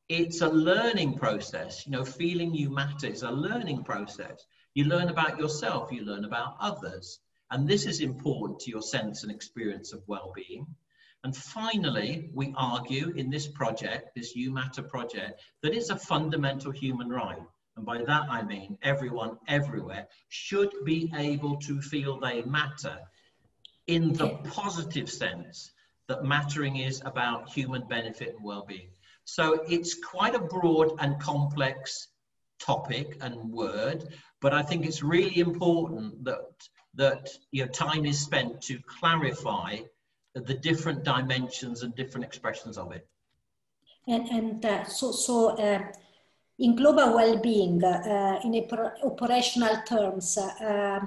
it's 0.09 0.41
a 0.41 0.49
learning 0.49 1.19
process. 1.19 1.87
You 1.87 1.93
know, 1.93 2.05
feeling 2.05 2.55
you 2.55 2.71
matter 2.71 3.07
is 3.07 3.23
a 3.23 3.31
learning 3.31 3.85
process. 3.85 4.45
You 4.75 4.85
learn 4.85 5.09
about 5.09 5.39
yourself, 5.39 5.91
you 5.93 6.05
learn 6.05 6.25
about 6.25 6.57
others. 6.61 7.21
And 7.51 7.69
this 7.69 7.87
is 7.87 8.01
important 8.01 8.61
to 8.61 8.71
your 8.71 8.83
sense 8.83 9.23
and 9.23 9.33
experience 9.33 9.93
of 9.93 10.03
well-being. 10.07 10.67
And 11.25 11.37
finally, 11.37 12.31
we 12.35 12.55
argue 12.57 13.11
in 13.17 13.31
this 13.31 13.47
project, 13.47 14.15
this 14.15 14.37
You 14.37 14.53
Matter 14.53 14.83
project, 14.83 15.41
that 15.63 15.75
it's 15.75 15.91
a 15.91 15.97
fundamental 15.97 16.71
human 16.71 17.09
right. 17.09 17.43
And 17.77 17.85
by 17.85 18.03
that 18.03 18.27
I 18.31 18.43
mean 18.43 18.79
everyone 18.83 19.39
everywhere 19.49 20.09
should 20.29 20.73
be 20.85 21.13
able 21.15 21.57
to 21.59 21.81
feel 21.81 22.19
they 22.19 22.43
matter 22.43 22.99
in 23.87 24.13
the 24.13 24.29
positive 24.51 25.11
sense 25.11 25.71
that 26.09 26.25
mattering 26.25 26.77
is 26.77 27.03
about 27.05 27.51
human 27.51 27.87
benefit 27.87 28.35
and 28.37 28.45
well-being. 28.45 28.89
So 29.25 29.65
it's 29.69 29.95
quite 29.95 30.35
a 30.35 30.41
broad 30.41 30.93
and 31.01 31.21
complex 31.21 32.09
topic 32.61 33.19
and 33.21 33.53
word, 33.53 34.09
but 34.41 34.55
I 34.55 34.63
think 34.63 34.87
it's 34.87 35.03
really 35.03 35.39
important 35.39 36.25
that 36.25 36.69
that 36.97 37.29
your 37.53 37.67
know 37.67 37.73
time 37.73 38.05
is 38.05 38.19
spent 38.19 38.61
to 38.63 38.79
clarify 38.99 39.79
the 40.35 40.55
different 40.55 41.05
dimensions 41.05 41.83
and 41.83 41.95
different 41.95 42.25
expressions 42.25 42.77
of 42.77 42.93
it. 42.93 43.07
And, 44.07 44.29
and 44.29 44.65
uh, 44.65 44.85
so, 44.85 45.13
so 45.13 45.51
uh, 45.59 45.83
in 46.59 46.77
global 46.77 47.15
well-being, 47.15 47.83
uh, 47.83 48.41
in 48.45 48.55
operational 49.03 49.77
terms, 49.87 50.39
uh, 50.39 51.01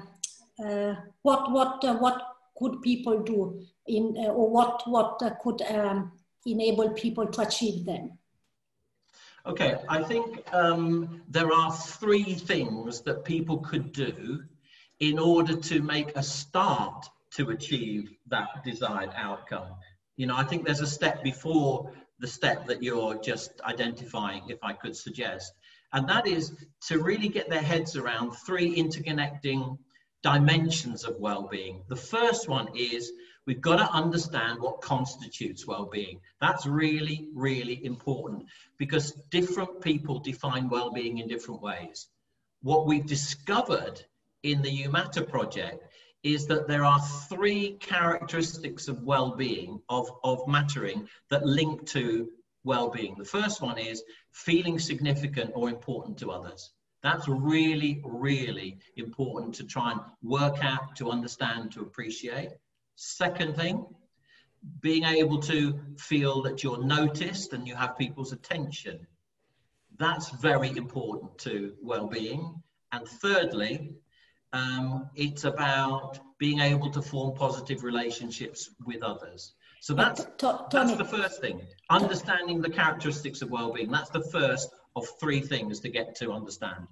uh, 0.64 0.94
what 1.22 1.50
what 1.50 1.84
uh, 1.84 1.96
what 1.96 2.36
could 2.58 2.82
people 2.82 3.22
do 3.22 3.62
in, 3.86 4.16
or 4.18 4.50
what 4.50 4.82
what 4.86 5.18
could 5.42 5.62
um, 5.62 6.12
enable 6.44 6.90
people 6.90 7.26
to 7.26 7.40
achieve 7.40 7.84
them? 7.84 8.18
Okay, 9.46 9.78
I 9.88 10.02
think 10.02 10.44
um, 10.52 11.22
there 11.28 11.50
are 11.50 11.72
three 11.72 12.34
things 12.34 13.00
that 13.02 13.24
people 13.24 13.58
could 13.58 13.92
do 13.92 14.44
in 15.00 15.18
order 15.18 15.56
to 15.56 15.82
make 15.82 16.14
a 16.16 16.22
start 16.22 17.08
to 17.32 17.50
achieve 17.50 18.10
that 18.28 18.62
desired 18.64 19.10
outcome. 19.16 19.68
You 20.16 20.26
know, 20.26 20.36
I 20.36 20.44
think 20.44 20.64
there's 20.64 20.80
a 20.80 20.86
step 20.86 21.22
before 21.22 21.92
the 22.18 22.26
step 22.26 22.66
that 22.66 22.82
you're 22.82 23.14
just 23.16 23.60
identifying, 23.62 24.42
if 24.48 24.58
I 24.62 24.74
could 24.74 24.94
suggest, 24.94 25.52
and 25.92 26.08
that 26.08 26.26
is 26.26 26.52
to 26.88 26.98
really 27.02 27.28
get 27.28 27.48
their 27.48 27.62
heads 27.62 27.96
around 27.96 28.32
three 28.32 28.76
interconnecting 28.76 29.78
dimensions 30.22 31.04
of 31.04 31.16
well-being. 31.18 31.82
The 31.88 31.96
first 31.96 32.48
one 32.48 32.68
is 32.76 33.12
we've 33.46 33.60
got 33.60 33.76
to 33.76 33.90
understand 33.90 34.60
what 34.60 34.82
constitutes 34.82 35.66
well-being. 35.66 36.20
That's 36.40 36.66
really, 36.66 37.28
really 37.34 37.84
important 37.84 38.44
because 38.76 39.12
different 39.30 39.80
people 39.80 40.18
define 40.18 40.68
well-being 40.68 41.18
in 41.18 41.26
different 41.26 41.62
ways. 41.62 42.08
What 42.62 42.86
we've 42.86 43.06
discovered 43.06 44.04
in 44.42 44.62
the 44.62 44.88
Matter 44.88 45.22
project 45.22 45.84
is 46.22 46.46
that 46.46 46.68
there 46.68 46.84
are 46.84 47.00
three 47.28 47.76
characteristics 47.80 48.88
of 48.88 49.02
well-being, 49.02 49.80
of, 49.88 50.10
of 50.22 50.46
mattering, 50.46 51.08
that 51.30 51.46
link 51.46 51.86
to 51.86 52.28
well-being. 52.64 53.14
The 53.16 53.24
first 53.24 53.62
one 53.62 53.78
is 53.78 54.02
feeling 54.32 54.78
significant 54.78 55.52
or 55.54 55.70
important 55.70 56.18
to 56.18 56.30
others. 56.30 56.70
That's 57.02 57.26
really, 57.26 58.02
really 58.04 58.78
important 58.96 59.54
to 59.54 59.64
try 59.64 59.92
and 59.92 60.00
work 60.22 60.62
out, 60.62 60.96
to 60.96 61.10
understand, 61.10 61.72
to 61.72 61.80
appreciate. 61.80 62.50
Second 62.96 63.56
thing, 63.56 63.86
being 64.82 65.04
able 65.04 65.40
to 65.40 65.80
feel 65.96 66.42
that 66.42 66.62
you're 66.62 66.84
noticed 66.84 67.54
and 67.54 67.66
you 67.66 67.74
have 67.74 67.96
people's 67.96 68.32
attention. 68.32 69.06
That's 69.98 70.28
very 70.30 70.76
important 70.76 71.38
to 71.38 71.72
well-being. 71.82 72.62
And 72.92 73.08
thirdly, 73.08 73.94
um, 74.52 75.08
it's 75.14 75.44
about 75.44 76.18
being 76.38 76.60
able 76.60 76.90
to 76.90 77.02
form 77.02 77.36
positive 77.36 77.84
relationships 77.84 78.70
with 78.84 79.02
others. 79.02 79.54
So 79.80 79.94
that's, 79.94 80.26
that's 80.38 80.94
the 80.94 81.04
first 81.04 81.40
thing. 81.40 81.62
Understanding 81.88 82.60
the 82.60 82.70
characteristics 82.70 83.42
of 83.42 83.50
well-being. 83.50 83.90
That's 83.90 84.10
the 84.10 84.22
first 84.22 84.70
of 84.96 85.06
three 85.18 85.40
things 85.40 85.80
to 85.80 85.88
get 85.88 86.14
to 86.16 86.32
understand. 86.32 86.86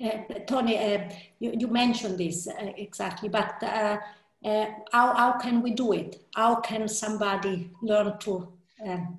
Uh, 0.00 0.18
Tony, 0.46 0.78
uh, 0.78 1.10
you, 1.40 1.54
you, 1.58 1.66
mentioned 1.66 2.18
this 2.18 2.46
uh, 2.46 2.72
exactly, 2.76 3.28
but 3.28 3.60
uh, 3.64 3.98
uh, 4.44 4.66
how, 4.92 5.12
how 5.14 5.32
can 5.32 5.60
we 5.60 5.72
do 5.72 5.92
it? 5.92 6.24
How 6.36 6.56
can 6.56 6.86
somebody 6.86 7.72
learn 7.82 8.16
to, 8.20 8.52
um, 8.86 9.18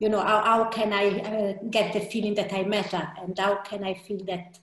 you 0.00 0.08
know, 0.08 0.20
how, 0.20 0.42
how 0.42 0.64
can 0.64 0.92
I 0.92 1.20
uh, 1.20 1.52
get 1.70 1.92
the 1.92 2.00
feeling 2.00 2.34
that 2.34 2.52
I 2.52 2.64
matter 2.64 3.08
and 3.22 3.38
how 3.38 3.56
can 3.56 3.84
I 3.84 3.94
feel 3.94 4.24
that 4.24 4.58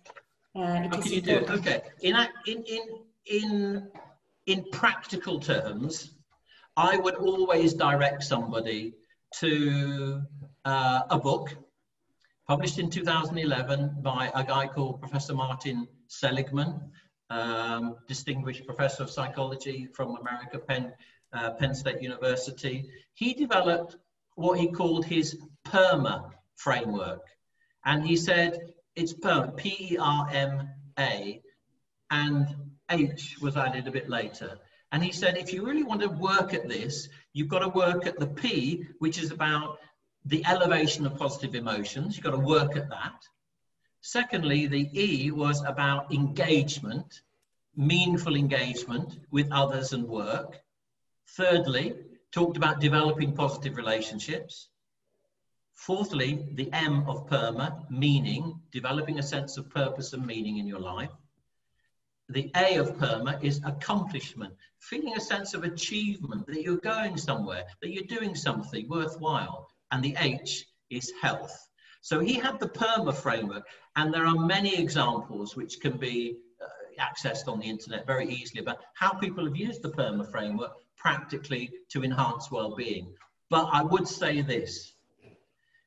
uh, 0.55 0.87
How 0.89 1.01
can 1.01 1.11
you 1.11 1.21
do 1.21 1.37
it? 1.37 1.49
Okay. 1.49 1.81
In, 2.01 2.15
in, 2.47 2.63
in, 2.63 2.81
in, 3.25 3.87
in 4.47 4.65
practical 4.71 5.39
terms, 5.39 6.13
I 6.77 6.97
would 6.97 7.15
always 7.15 7.73
direct 7.73 8.23
somebody 8.23 8.93
to 9.35 10.21
uh, 10.65 11.01
a 11.09 11.17
book 11.17 11.55
published 12.47 12.79
in 12.79 12.89
2011 12.89 13.97
by 14.01 14.31
a 14.35 14.43
guy 14.43 14.67
called 14.67 14.99
Professor 14.99 15.33
Martin 15.33 15.87
Seligman, 16.07 16.91
um, 17.29 17.95
distinguished 18.07 18.65
professor 18.65 19.03
of 19.03 19.09
psychology 19.09 19.87
from 19.93 20.17
America, 20.17 20.59
Penn, 20.59 20.93
uh, 21.33 21.51
Penn 21.51 21.73
State 21.73 22.01
University. 22.01 22.89
He 23.13 23.33
developed 23.33 23.95
what 24.35 24.59
he 24.59 24.67
called 24.67 25.05
his 25.05 25.37
PERMA 25.63 26.29
framework. 26.55 27.21
And 27.85 28.05
he 28.05 28.15
said 28.15 28.70
it's 28.95 29.13
Perma, 29.13 29.55
and 32.11 32.55
H 32.89 33.37
was 33.41 33.57
added 33.57 33.87
a 33.87 33.91
bit 33.91 34.09
later. 34.09 34.59
And 34.91 35.03
he 35.03 35.11
said, 35.11 35.37
if 35.37 35.53
you 35.53 35.65
really 35.65 35.83
want 35.83 36.01
to 36.01 36.09
work 36.09 36.53
at 36.53 36.67
this, 36.67 37.07
you've 37.33 37.47
got 37.47 37.59
to 37.59 37.69
work 37.69 38.05
at 38.05 38.19
the 38.19 38.27
P, 38.27 38.85
which 38.99 39.17
is 39.21 39.31
about 39.31 39.77
the 40.25 40.45
elevation 40.45 41.05
of 41.05 41.17
positive 41.17 41.55
emotions. 41.55 42.15
You've 42.15 42.25
got 42.25 42.31
to 42.31 42.37
work 42.37 42.75
at 42.75 42.89
that. 42.89 43.23
Secondly, 44.01 44.67
the 44.67 44.89
E 44.93 45.31
was 45.31 45.63
about 45.63 46.13
engagement, 46.13 47.21
meaningful 47.75 48.35
engagement 48.35 49.19
with 49.31 49.47
others 49.51 49.93
and 49.93 50.07
work. 50.07 50.59
Thirdly, 51.29 51.95
talked 52.31 52.57
about 52.57 52.81
developing 52.81 53.33
positive 53.33 53.77
relationships. 53.77 54.67
Fourthly, 55.87 56.47
the 56.53 56.71
M 56.73 57.09
of 57.09 57.25
PERMA, 57.25 57.87
meaning, 57.89 58.61
developing 58.71 59.17
a 59.17 59.23
sense 59.23 59.57
of 59.57 59.67
purpose 59.71 60.13
and 60.13 60.23
meaning 60.23 60.57
in 60.57 60.67
your 60.67 60.79
life. 60.79 61.09
The 62.29 62.51
A 62.55 62.75
of 62.75 62.99
PERMA 62.99 63.39
is 63.41 63.61
accomplishment, 63.65 64.53
feeling 64.77 65.15
a 65.17 65.19
sense 65.19 65.55
of 65.55 65.63
achievement, 65.63 66.45
that 66.45 66.61
you're 66.61 66.77
going 66.77 67.17
somewhere, 67.17 67.63
that 67.81 67.89
you're 67.89 68.03
doing 68.03 68.35
something 68.35 68.87
worthwhile. 68.89 69.71
And 69.89 70.03
the 70.03 70.15
H 70.19 70.67
is 70.91 71.11
health. 71.19 71.67
So 72.01 72.19
he 72.19 72.35
had 72.35 72.59
the 72.59 72.69
PERMA 72.69 73.13
framework, 73.13 73.65
and 73.95 74.13
there 74.13 74.27
are 74.27 74.37
many 74.37 74.77
examples 74.77 75.55
which 75.55 75.79
can 75.79 75.97
be 75.97 76.37
uh, 76.63 77.03
accessed 77.03 77.47
on 77.47 77.59
the 77.59 77.65
internet 77.65 78.05
very 78.05 78.29
easily 78.29 78.61
about 78.61 78.83
how 78.93 79.13
people 79.13 79.45
have 79.45 79.57
used 79.57 79.81
the 79.81 79.89
PERMA 79.89 80.29
framework 80.29 80.73
practically 80.95 81.71
to 81.89 82.03
enhance 82.03 82.51
well-being. 82.51 83.15
But 83.49 83.67
I 83.73 83.81
would 83.81 84.07
say 84.07 84.41
this, 84.41 84.90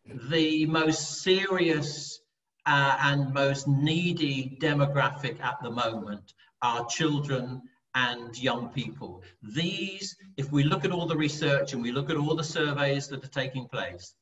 the 0.07 0.67
most 0.67 1.23
serious 1.23 2.21
uh, 2.67 2.97
and 3.01 3.33
most 3.33 3.69
needy 3.69 4.57
demographic 4.61 5.41
at 5.41 5.57
the 5.63 5.71
moment 5.71 6.35
are 6.63 6.87
children 6.87 7.63
and 7.95 8.37
young 8.39 8.69
people. 8.71 9.23
These, 9.43 10.17
if 10.37 10.51
we 10.51 10.65
look 10.65 10.85
at 10.85 10.91
all 10.91 11.07
the 11.07 11.17
research 11.17 11.73
and 11.73 11.83
we 11.83 11.93
look 11.93 12.11
at 12.11 12.17
all 12.17 12.35
the 12.35 12.45
surveys 12.45 13.09
that 13.09 13.25
are 13.25 13.29
taking 13.29 13.69
place, 13.69 14.15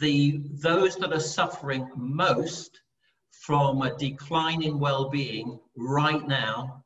the, 0.00 0.40
those 0.62 0.96
that 0.96 1.12
are 1.12 1.20
suffering 1.20 1.90
most 1.96 2.80
from 3.30 3.82
a 3.82 3.96
decline 3.98 4.62
in 4.62 4.78
well-being 4.78 5.58
right 5.76 6.26
now 6.26 6.84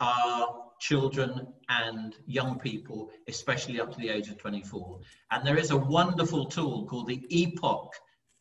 are 0.00 0.62
children 0.82 1.46
and 1.68 2.16
young 2.26 2.58
people, 2.58 3.08
especially 3.28 3.80
up 3.80 3.92
to 3.92 3.98
the 4.00 4.08
age 4.08 4.28
of 4.28 4.36
24. 4.36 4.98
And 5.30 5.46
there 5.46 5.56
is 5.56 5.70
a 5.70 5.76
wonderful 5.76 6.46
tool 6.46 6.86
called 6.86 7.06
the 7.06 7.24
EPOCH 7.30 7.92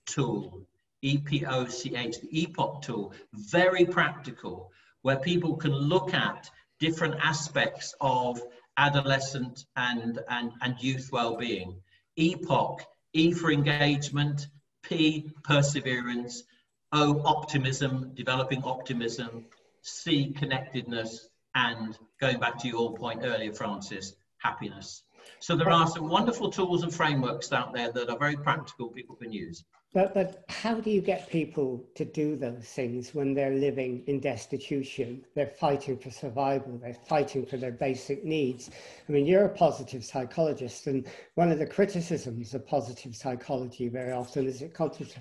tool, 0.07 0.65
E-P-O-C-H, 1.03 2.19
the 2.19 2.41
EPOCH 2.41 2.81
tool, 2.81 3.13
very 3.31 3.85
practical, 3.85 4.71
where 5.03 5.17
people 5.17 5.55
can 5.55 5.71
look 5.71 6.15
at 6.15 6.49
different 6.79 7.13
aspects 7.21 7.93
of 8.01 8.41
adolescent 8.75 9.65
and, 9.75 10.19
and, 10.27 10.51
and 10.63 10.81
youth 10.81 11.11
well-being. 11.11 11.79
EPOCH, 12.17 12.81
E 13.13 13.33
for 13.33 13.51
engagement, 13.51 14.47
P, 14.81 15.29
perseverance, 15.43 16.43
O, 16.91 17.21
optimism, 17.23 18.15
developing 18.15 18.63
optimism, 18.63 19.45
C, 19.83 20.33
connectedness, 20.33 21.27
and 21.55 21.97
going 22.19 22.39
back 22.39 22.57
to 22.59 22.67
your 22.67 22.93
point 22.93 23.21
earlier, 23.23 23.53
Francis, 23.53 24.15
happiness. 24.37 25.03
So 25.39 25.55
there 25.55 25.69
are 25.69 25.87
some 25.87 26.07
wonderful 26.07 26.49
tools 26.49 26.83
and 26.83 26.93
frameworks 26.93 27.51
out 27.51 27.73
there 27.73 27.91
that 27.91 28.09
are 28.09 28.17
very 28.17 28.35
practical 28.35 28.89
people 28.89 29.15
can 29.15 29.31
use. 29.31 29.63
But, 29.93 30.13
but 30.13 30.45
how 30.47 30.75
do 30.75 30.89
you 30.89 31.01
get 31.01 31.29
people 31.29 31.83
to 31.95 32.05
do 32.05 32.37
those 32.37 32.63
things 32.63 33.13
when 33.13 33.33
they're 33.33 33.55
living 33.55 34.03
in 34.07 34.21
destitution? 34.21 35.25
They're 35.35 35.47
fighting 35.47 35.97
for 35.97 36.09
survival, 36.09 36.77
they're 36.77 36.93
fighting 36.93 37.45
for 37.45 37.57
their 37.57 37.73
basic 37.73 38.23
needs. 38.23 38.69
I 39.07 39.11
mean, 39.11 39.25
you're 39.25 39.45
a 39.45 39.49
positive 39.49 40.05
psychologist, 40.05 40.87
and 40.87 41.05
one 41.35 41.51
of 41.51 41.59
the 41.59 41.67
criticisms 41.67 42.53
of 42.53 42.65
positive 42.65 43.15
psychology 43.17 43.89
very 43.89 44.13
often 44.13 44.47
is 44.47 44.61
it 44.61 44.73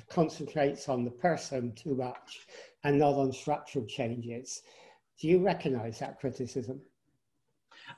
concentrates 0.09 0.89
on 0.89 1.05
the 1.05 1.11
person 1.11 1.73
too 1.73 1.97
much 1.97 2.47
and 2.85 2.97
not 2.97 3.15
on 3.15 3.33
structural 3.33 3.85
changes. 3.87 4.63
Do 5.21 5.29
you 5.29 5.39
recognize 5.39 5.99
that 5.99 6.19
criticism? 6.19 6.81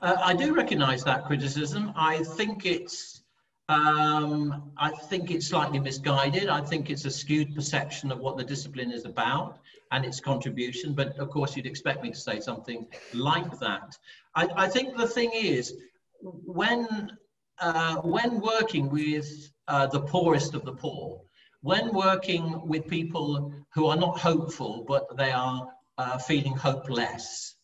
Uh, 0.01 0.17
I 0.21 0.33
do 0.33 0.53
recognize 0.53 1.05
that 1.05 1.25
criticism. 1.25 1.93
I 1.95 2.21
think 2.23 2.65
it's 2.65 3.21
um, 3.69 4.71
I 4.77 4.89
think 4.89 5.31
it's 5.31 5.47
slightly 5.47 5.79
misguided. 5.79 6.49
I 6.49 6.59
think 6.59 6.89
it's 6.89 7.05
a 7.05 7.11
skewed 7.11 7.55
perception 7.55 8.11
of 8.11 8.19
what 8.19 8.35
the 8.35 8.43
discipline 8.43 8.91
is 8.91 9.05
about 9.05 9.59
and 9.91 10.03
its 10.03 10.19
contribution. 10.19 10.93
But 10.93 11.17
of 11.17 11.29
course, 11.29 11.55
you'd 11.55 11.65
expect 11.65 12.03
me 12.03 12.09
to 12.11 12.19
say 12.19 12.41
something 12.41 12.85
like 13.13 13.57
that. 13.59 13.97
I, 14.35 14.49
I 14.55 14.67
think 14.67 14.97
the 14.97 15.07
thing 15.07 15.31
is, 15.33 15.75
when 16.21 17.09
uh, 17.59 17.95
when 18.01 18.41
working 18.41 18.89
with 18.89 19.49
uh, 19.69 19.87
the 19.87 20.01
poorest 20.01 20.55
of 20.55 20.65
the 20.65 20.73
poor, 20.73 21.21
when 21.61 21.93
working 21.93 22.67
with 22.67 22.85
people 22.87 23.53
who 23.73 23.87
are 23.87 23.95
not 23.95 24.19
hopeful 24.19 24.83
but 24.85 25.15
they 25.15 25.31
are 25.31 25.69
uh, 25.97 26.17
feeling 26.17 26.55
hopeless, 26.55 27.55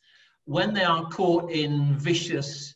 when 0.46 0.74
they 0.74 0.84
are 0.84 1.10
caught 1.10 1.52
in 1.52 1.98
vicious 1.98 2.76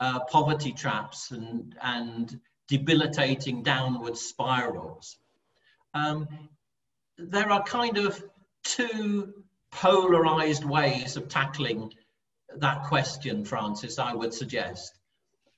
uh, 0.00 0.20
poverty 0.20 0.72
traps 0.72 1.30
and 1.30 1.74
and 1.82 2.40
debilitating 2.68 3.62
downward 3.62 4.16
spirals. 4.16 5.18
Um, 5.92 6.28
there 7.18 7.50
are 7.50 7.62
kind 7.64 7.98
of 7.98 8.22
two 8.62 9.34
polarized 9.70 10.64
ways 10.64 11.16
of 11.16 11.28
tackling 11.28 11.92
that 12.56 12.84
question, 12.84 13.44
Francis, 13.44 13.98
I 13.98 14.14
would 14.14 14.34
suggest. 14.34 14.98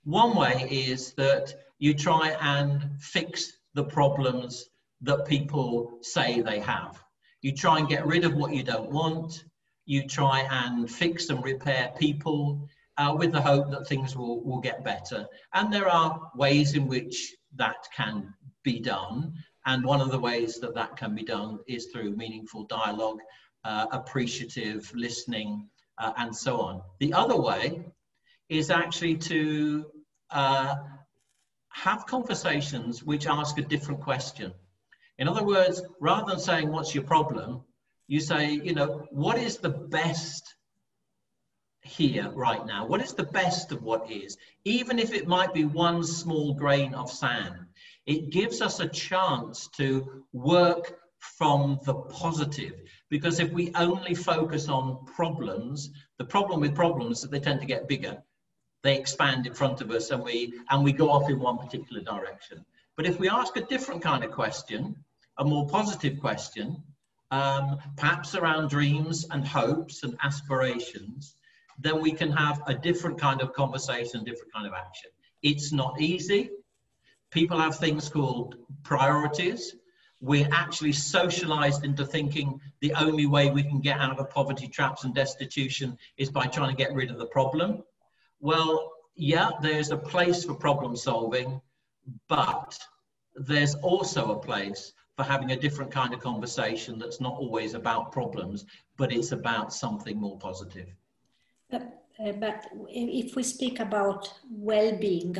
One 0.04 0.37
way 0.37 0.66
is 0.70 1.12
that 1.14 1.54
you 1.78 1.94
try 1.94 2.37
and 2.40 3.00
fix 3.00 3.52
the 3.74 3.85
problems 3.85 4.68
that 5.02 5.26
people 5.26 5.98
say 6.02 6.40
they 6.40 6.61
have. 6.61 7.02
You 7.42 7.52
try 7.52 7.78
and 7.78 7.88
get 7.88 8.07
rid 8.07 8.24
of 8.24 8.35
what 8.35 8.55
you 8.55 8.62
don't 8.62 8.90
want. 8.90 9.44
You 9.85 10.07
try 10.07 10.46
and 10.50 10.90
fix 10.90 11.28
and 11.28 11.44
repair 11.44 11.92
people 11.98 12.68
uh, 12.96 13.14
with 13.18 13.33
the 13.33 13.40
hope 13.40 13.70
that 13.70 13.87
things 13.87 14.16
will, 14.16 14.42
will 14.44 14.61
get 14.61 14.85
better. 14.85 15.26
And 15.52 15.72
there 15.72 15.88
are 15.88 16.31
ways 16.37 16.74
in 16.74 16.87
which 16.87 17.35
that 17.57 17.87
can 17.94 18.33
be 18.62 18.81
done. 18.81 19.35
And 19.66 19.85
one 19.85 20.00
of 20.00 20.11
the 20.11 20.18
ways 20.18 20.61
that 20.61 20.74
that 20.74 20.96
can 20.96 21.14
be 21.14 21.24
done 21.24 21.59
is 21.66 21.87
through 21.87 22.16
meaningful 22.16 22.64
dialogue, 22.64 23.18
uh, 23.64 23.87
appreciative 23.92 24.90
listening, 24.94 25.68
uh, 25.98 26.12
and 26.16 26.35
so 26.35 26.61
on. 26.61 26.83
The 27.00 27.12
other 27.12 27.37
way 27.37 27.85
is 28.48 28.70
actually 28.70 29.16
to 29.16 29.87
uh, 30.31 30.74
have 31.70 32.07
conversations 32.07 33.02
which 33.02 33.26
ask 33.26 33.59
a 33.59 33.62
different 33.62 34.00
question. 34.00 34.52
In 35.18 35.29
other 35.29 35.44
words, 35.44 35.83
rather 36.01 36.31
than 36.31 36.40
saying, 36.40 36.70
What's 36.70 36.94
your 36.94 37.05
problem? 37.05 37.62
you 38.09 38.20
say, 38.20 38.53
You 38.53 38.75
know, 38.75 39.07
what 39.11 39.38
is 39.38 39.59
the 39.59 39.70
best 39.70 40.55
here 41.83 42.31
right 42.31 42.64
now? 42.66 42.87
What 42.87 43.03
is 43.03 43.14
the 43.14 43.25
best 43.25 43.72
of 43.72 43.83
what 43.83 44.11
is? 44.11 44.37
Even 44.64 44.98
if 44.98 45.12
it 45.12 45.27
might 45.27 45.53
be 45.53 45.64
one 45.64 46.05
small 46.05 46.55
grain 46.55 46.94
of 46.94 47.11
sand, 47.11 47.66
it 48.07 48.31
gives 48.31 48.61
us 48.61 48.81
a 48.81 48.88
chance 48.88 49.68
to 49.77 50.25
work 50.33 50.98
from 51.18 51.79
the 51.85 51.94
positive. 51.94 52.75
Because 53.09 53.38
if 53.38 53.51
we 53.53 53.72
only 53.75 54.14
focus 54.14 54.68
on 54.68 55.05
problems, 55.07 55.90
the 56.18 56.25
problem 56.25 56.61
with 56.61 56.75
problems 56.75 57.18
is 57.18 57.22
that 57.22 57.31
they 57.31 57.40
tend 57.40 57.61
to 57.61 57.66
get 57.66 57.88
bigger. 57.88 58.22
They 58.83 58.98
expand 58.98 59.46
in 59.46 59.55
front 59.55 59.81
of 59.81 59.90
us 59.90 60.11
and 60.11 60.22
we, 60.22 60.53
and 60.70 60.83
we 60.83 60.92
go 60.92 61.11
off 61.11 61.31
in 61.31 61.38
one 61.38 61.59
particular 61.59 62.03
direction. 62.03 62.64
But 63.03 63.11
if 63.11 63.19
we 63.19 63.29
ask 63.29 63.57
a 63.57 63.62
different 63.62 64.01
kind 64.01 64.23
of 64.23 64.31
question, 64.31 64.95
a 65.37 65.45
more 65.45 65.67
positive 65.67 66.21
question, 66.21 66.81
um, 67.33 67.79
perhaps 67.97 68.37
around 68.37 68.71
dreams 68.71 69.27
and 69.33 69.45
hopes 69.45 70.05
and 70.05 70.17
aspirations, 70.23 71.35
then 71.81 72.01
we 72.01 72.12
can 72.12 72.31
have 72.31 72.62
a 72.69 72.75
different 72.75 73.19
kind 73.19 73.41
of 73.41 73.53
conversation, 73.55 74.23
different 74.23 74.53
kind 74.53 74.69
of 74.69 74.73
action. 74.73 75.11
It's 75.43 75.73
not 75.73 76.01
easy. 76.01 76.51
People 77.33 77.59
have 77.59 77.77
things 77.77 78.09
called 78.09 78.55
priorities. 78.85 79.75
We're 80.21 80.49
actually 80.53 80.93
socialized 80.93 81.85
into 81.85 82.07
thinking 82.07 82.61
the 82.83 82.95
only 82.95 83.27
way 83.27 83.51
we 83.51 83.65
can 83.65 83.81
get 83.81 83.99
out 83.99 84.21
of 84.21 84.31
poverty 84.31 84.69
traps 84.69 85.03
and 85.03 85.12
destitution 85.12 85.99
is 86.19 86.31
by 86.31 86.47
trying 86.47 86.71
to 86.71 86.77
get 86.77 86.95
rid 86.95 87.11
of 87.11 87.19
the 87.19 87.27
problem. 87.27 87.83
Well, 88.38 88.93
yeah, 89.17 89.51
there's 89.61 89.91
a 89.91 89.97
place 89.97 90.45
for 90.45 90.55
problem 90.55 90.95
solving, 90.95 91.61
but 92.29 92.79
there's 93.35 93.75
also 93.77 94.33
a 94.33 94.38
place 94.38 94.92
for 95.16 95.25
having 95.25 95.53
a 95.53 95.57
different 95.57 95.90
kind 95.90 96.14
of 96.14 96.21
conversation 96.21 96.99
that's 96.99 97.21
not 97.21 97.35
always 97.35 97.75
about 97.75 98.12
problems, 98.12 98.64
but 98.97 99.12
it's 99.12 99.33
about 99.33 99.73
something 99.73 100.18
more 100.18 100.38
positive. 100.38 100.88
But, 101.71 102.03
uh, 102.25 102.33
but 102.33 102.66
if 102.88 103.37
we 103.37 103.42
speak 103.42 103.81
about 103.81 104.33
well-being 104.51 105.37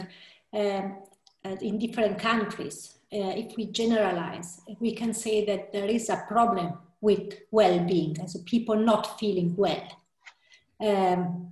um, 0.53 0.99
uh, 1.45 1.57
in 1.61 1.79
different 1.79 2.19
countries, 2.19 2.99
uh, 3.13 3.33
if 3.37 3.57
we 3.57 3.67
generalize, 3.67 4.61
we 4.81 4.95
can 4.95 5.13
say 5.15 5.45
that 5.47 5.73
there 5.73 5.87
is 5.87 6.09
a 6.09 6.25
problem 6.29 6.75
with 7.01 7.35
well-being, 7.51 8.17
as 8.23 8.37
people 8.47 8.77
not 8.77 9.19
feeling 9.19 9.55
well. 9.57 9.89
Um, 10.81 11.52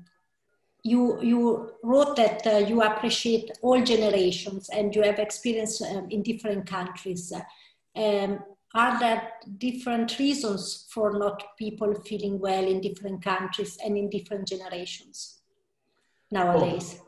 you, 0.83 1.21
you 1.23 1.71
wrote 1.83 2.17
that 2.17 2.47
uh, 2.47 2.59
you 2.59 2.83
appreciate 2.83 3.51
all 3.63 3.83
generations 3.83 4.69
and 4.71 4.95
you 4.95 5.03
have 5.03 5.19
experience 5.19 5.83
um, 5.83 6.07
in 6.11 6.23
different 6.23 6.67
countries. 6.67 7.33
Um, 7.97 8.41
are 8.75 9.01
there 9.01 9.33
different 9.59 10.19
reasons 10.19 10.87
for 10.91 11.19
not 11.19 11.43
people 11.59 11.93
feeling 12.07 12.39
well 12.39 12.65
in 12.65 12.81
different 12.81 13.23
countries 13.23 13.79
and 13.85 13.97
in 13.97 14.09
different 14.09 14.47
generations 14.47 15.41
nowadays? 16.31 17.01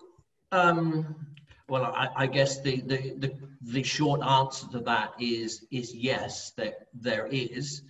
Well, 0.51 0.69
um, 0.69 1.17
well 1.69 1.85
I, 1.85 2.09
I, 2.17 2.27
guess 2.27 2.61
the, 2.61 2.81
the, 2.81 3.15
the, 3.17 3.33
the, 3.63 3.83
short 3.85 4.23
answer 4.23 4.67
to 4.73 4.81
that 4.81 5.13
is, 5.21 5.65
is 5.71 5.95
yes, 5.95 6.51
that 6.57 6.89
there 6.93 7.29
is. 7.29 7.83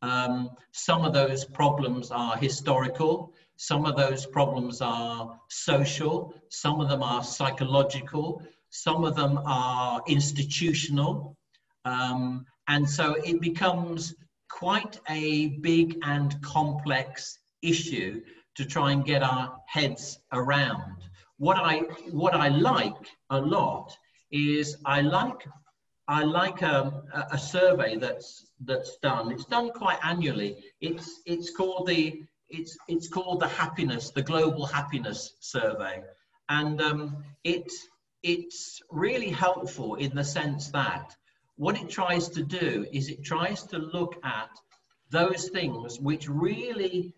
Um, 0.00 0.50
some 0.72 1.04
of 1.04 1.12
those 1.12 1.44
problems 1.44 2.10
are 2.10 2.36
historical, 2.36 3.34
some 3.58 3.86
of 3.86 3.96
those 3.96 4.24
problems 4.24 4.80
are 4.80 5.36
social, 5.50 6.32
some 6.48 6.80
of 6.80 6.88
them 6.88 7.02
are 7.02 7.24
psychological, 7.24 8.40
some 8.70 9.04
of 9.04 9.16
them 9.16 9.36
are 9.44 10.00
institutional. 10.06 11.36
Um, 11.84 12.46
and 12.68 12.88
so 12.88 13.16
it 13.24 13.40
becomes 13.40 14.14
quite 14.48 15.00
a 15.08 15.48
big 15.60 15.98
and 16.04 16.40
complex 16.40 17.36
issue 17.60 18.22
to 18.54 18.64
try 18.64 18.92
and 18.92 19.04
get 19.04 19.24
our 19.24 19.56
heads 19.66 20.20
around. 20.32 21.02
What 21.38 21.56
I, 21.56 21.80
what 22.12 22.34
I 22.34 22.48
like 22.48 23.08
a 23.30 23.40
lot 23.40 23.96
is 24.30 24.76
I 24.84 25.00
like 25.00 25.48
I 26.10 26.22
like 26.22 26.62
um, 26.62 27.02
a, 27.12 27.26
a, 27.32 27.38
survey 27.38 27.96
that's 27.96 28.46
that's 28.64 28.96
done. 29.02 29.30
It's 29.30 29.44
done 29.44 29.70
quite 29.70 29.98
annually. 30.02 30.56
It's 30.80 31.20
it's 31.26 31.50
called 31.54 31.86
the 31.86 32.22
it's 32.50 32.76
it's 32.88 33.08
called 33.08 33.40
the 33.40 33.48
happiness, 33.48 34.10
the 34.10 34.22
global 34.22 34.66
happiness 34.66 35.34
survey, 35.40 36.02
and 36.48 36.80
um, 36.80 37.24
it 37.44 37.70
it's 38.22 38.80
really 38.90 39.30
helpful 39.30 39.94
in 39.96 40.14
the 40.14 40.24
sense 40.24 40.70
that 40.70 41.14
what 41.56 41.76
it 41.76 41.90
tries 41.90 42.28
to 42.30 42.42
do 42.42 42.86
is 42.92 43.08
it 43.08 43.24
tries 43.24 43.64
to 43.64 43.78
look 43.78 44.16
at 44.24 44.50
those 45.10 45.48
things 45.48 45.98
which 45.98 46.28
really 46.28 47.14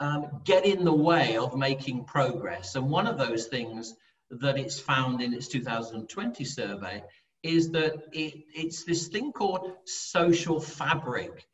um, 0.00 0.40
get 0.44 0.66
in 0.66 0.84
the 0.84 0.92
way 0.92 1.36
of 1.36 1.56
making 1.56 2.04
progress. 2.04 2.74
And 2.74 2.90
one 2.90 3.06
of 3.06 3.18
those 3.18 3.46
things 3.46 3.94
that 4.30 4.58
it's 4.58 4.78
found 4.78 5.22
in 5.22 5.32
its 5.32 5.48
2020 5.48 6.44
survey 6.44 7.02
is 7.42 7.70
that 7.70 7.94
it, 8.12 8.44
it's 8.54 8.84
this 8.84 9.08
thing 9.08 9.32
called 9.32 9.72
social 9.84 10.60
fabric 10.60 11.46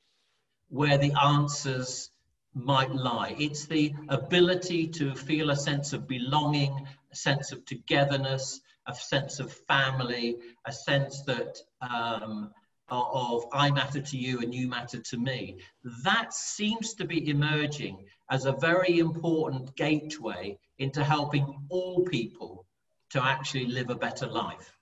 where 0.68 0.96
the 0.96 1.12
answers 1.22 2.10
might 2.54 2.94
lie. 2.94 3.34
It's 3.38 3.66
the 3.66 3.94
ability 4.08 4.88
to 4.88 5.14
feel 5.14 5.50
a 5.50 5.56
sense 5.56 5.92
of 5.92 6.06
belonging, 6.06 6.86
a 7.12 7.16
sense 7.16 7.52
of 7.52 7.64
togetherness, 7.64 8.60
a 8.86 8.94
sense 8.94 9.40
of 9.40 9.52
family, 9.52 10.36
a 10.66 10.72
sense 10.72 11.22
that 11.22 11.58
um, 11.80 12.50
of 12.88 13.44
I 13.52 13.70
matter 13.70 14.00
to 14.00 14.16
you 14.18 14.40
and 14.40 14.54
you 14.54 14.68
matter 14.68 15.00
to 15.00 15.16
me. 15.16 15.58
That 16.04 16.34
seems 16.34 16.94
to 16.94 17.04
be 17.06 17.28
emerging 17.30 18.04
as 18.30 18.44
a 18.44 18.52
very 18.52 18.98
important 18.98 19.74
gateway 19.76 20.58
into 20.78 21.02
helping 21.02 21.46
all 21.70 22.04
people 22.04 22.66
to 23.10 23.22
actually 23.22 23.66
live 23.66 23.90
a 23.90 23.94
better 23.94 24.26
life. 24.26 24.76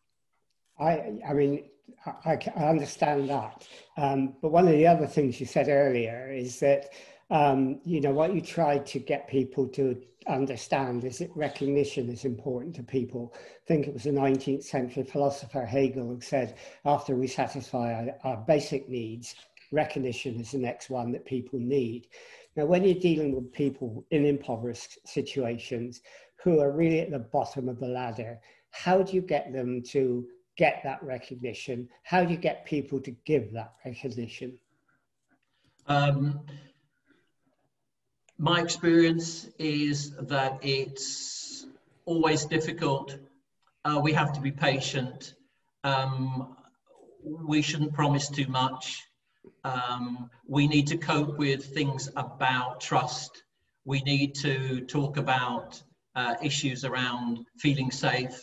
I, 0.79 1.21
I 1.29 1.33
mean, 1.35 1.65
I, 2.25 2.39
I 2.57 2.65
understand 2.65 3.29
that. 3.29 3.69
Um, 3.97 4.35
but 4.41 4.51
one 4.51 4.67
of 4.67 4.75
the 4.75 4.87
other 4.87 5.07
things 5.07 5.39
you 5.39 5.47
said 5.47 5.69
earlier 5.69 6.33
is 6.33 6.59
that, 6.61 6.91
um, 7.31 7.81
you 7.85 8.01
know, 8.01 8.11
what 8.11 8.35
you 8.35 8.41
try 8.41 8.79
to 8.79 8.99
get 8.99 9.29
people 9.29 9.69
to 9.69 10.01
understand 10.27 11.05
is 11.05 11.19
that 11.19 11.31
recognition 11.35 12.09
is 12.09 12.25
important 12.25 12.75
to 12.77 12.83
people. 12.83 13.33
I 13.37 13.67
think 13.67 13.87
it 13.87 13.95
was 13.95 14.07
a 14.07 14.11
19th 14.11 14.65
century 14.65 15.05
philosopher 15.05 15.65
Hegel 15.65 16.09
who 16.09 16.21
said, 16.21 16.57
after 16.85 17.15
we 17.15 17.27
satisfy 17.27 17.95
our, 17.95 18.09
our 18.25 18.37
basic 18.47 18.89
needs, 18.89 19.35
recognition 19.73 20.41
is 20.41 20.51
the 20.53 20.59
next 20.59 20.91
one 20.91 21.13
that 21.13 21.25
people 21.25 21.59
need. 21.59 22.09
Now, 22.57 22.67
when 22.67 22.85
you're 22.85 22.95
dealing 22.95 23.35
with 23.35 23.53
people 23.53 24.05
in 24.11 24.27
impoverished 24.27 24.99
situations 25.07 26.03
who 26.43 26.61
are 26.61 26.73
really 26.73 27.01
at 27.01 27.11
the 27.11 27.19
bottom 27.21 27.69
of 27.69 27.79
the 27.79 27.87
ladder, 27.87 28.41
how 28.71 29.03
do 29.03 29.15
you 29.15 29.23
get 29.23 29.53
them 29.53 29.83
to 29.91 30.27
get 30.57 30.81
that 30.83 31.03
recognition? 31.03 31.89
How 32.03 32.25
do 32.25 32.33
you 32.33 32.39
get 32.39 32.65
people 32.65 33.01
to 33.01 33.13
give 33.25 33.53
that 33.53 33.75
recognition? 33.85 34.59
Um, 35.87 36.41
my 38.41 38.63
experience 38.63 39.51
is 39.59 40.13
that 40.13 40.59
it's 40.63 41.67
always 42.07 42.47
difficult. 42.47 43.19
Uh, 43.85 44.01
we 44.03 44.15
have 44.15 44.33
to 44.33 44.41
be 44.41 44.51
patient. 44.51 45.35
Um, 45.85 46.57
we 47.23 47.61
shouldn't 47.61 47.93
promise 47.93 48.31
too 48.31 48.47
much. 48.47 49.03
Um, 49.63 50.31
we 50.49 50.67
need 50.67 50.87
to 50.87 50.97
cope 50.97 51.37
with 51.37 51.67
things 51.75 52.09
about 52.17 52.81
trust. 52.81 53.43
We 53.85 54.01
need 54.01 54.35
to 54.37 54.81
talk 54.87 55.19
about 55.19 55.83
uh, 56.17 56.37
issues 56.43 56.87
around 56.87 57.45
feeling 57.59 57.91
safe. 57.91 58.41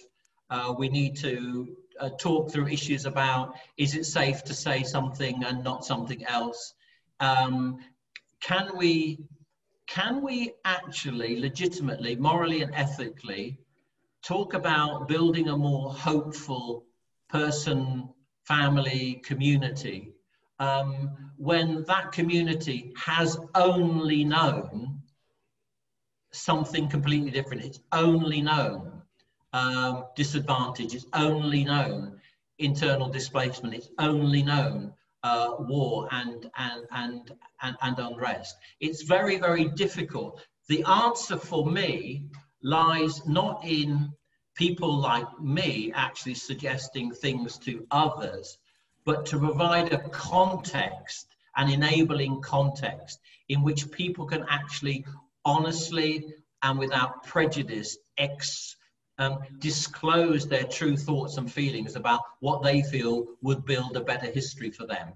Uh, 0.52 0.76
we 0.78 0.90
need 0.90 1.18
to 1.18 1.76
uh, 2.00 2.10
talk 2.20 2.52
through 2.52 2.68
issues 2.68 3.08
about 3.08 3.56
is 3.78 3.96
it 3.96 4.06
safe 4.06 4.44
to 4.44 4.54
say 4.54 4.84
something 4.84 5.44
and 5.44 5.64
not 5.64 5.86
something 5.86 6.24
else? 6.26 6.76
Um, 7.20 7.80
can 8.42 8.78
we 8.78 9.26
can 9.88 10.22
we 10.22 10.54
actually 10.66 11.40
legitimately, 11.40 12.16
morally 12.18 12.62
and 12.62 12.76
ethically 12.76 13.58
talk 14.22 14.54
about 14.54 15.08
building 15.08 15.48
a 15.48 15.58
more 15.58 15.94
hopeful 15.94 16.84
person, 17.30 18.10
family, 18.44 19.22
community 19.26 20.12
um, 20.60 21.32
when 21.38 21.84
that 21.84 22.12
community 22.12 22.94
has 22.98 23.38
only 23.56 24.24
known 24.24 25.02
something 26.32 26.90
completely 26.90 27.32
different? 27.32 27.64
It's 27.64 27.80
only 27.92 28.42
known 28.42 29.02
um, 29.54 30.06
disadvantage. 30.16 30.94
It's 30.94 31.06
only 31.14 31.64
known 31.64 32.20
internal 32.60 33.08
displacement. 33.10 33.74
It's 33.74 33.90
only 34.00 34.44
known 34.44 34.94
uh, 35.24 35.56
war 35.60 36.08
and, 36.12 36.50
and, 36.58 36.86
and, 36.92 37.32
and, 37.62 37.78
and 37.82 38.00
unrest. 38.00 38.56
It's 38.80 39.04
very, 39.04 39.38
very 39.38 39.66
difficult. 39.66 40.42
The 40.68 40.84
answer 40.84 41.38
for 41.38 41.66
me 41.66 42.26
lies 42.62 43.26
not 43.26 43.64
in 43.66 44.12
people 44.56 44.94
like 44.98 45.40
me 45.40 45.92
actually 45.96 46.34
suggesting 46.34 47.12
things 47.12 47.58
to 47.60 47.86
others, 47.92 48.58
but 49.06 49.26
to 49.28 49.40
provide 49.40 49.94
a 49.94 50.10
context, 50.10 51.28
an 51.56 51.70
enabling 51.70 52.42
context 52.42 53.20
in 53.50 53.64
which 53.64 53.92
people 53.92 54.26
can 54.26 54.46
actually 54.50 55.06
honestly 55.46 56.34
and 56.64 56.80
without 56.80 57.24
prejudice 57.24 57.98
ex 58.18 58.76
um, 59.18 59.40
disclose 59.60 60.48
their 60.48 60.64
true 60.64 60.96
thoughts 60.96 61.38
and 61.38 61.52
feelings 61.52 61.96
about 61.96 62.22
what 62.40 62.64
they 62.64 62.82
feel 62.84 63.26
would 63.42 63.66
build 63.66 63.98
a 63.98 64.02
better 64.02 64.28
history 64.28 64.72
for 64.72 64.86
them. 64.86 65.14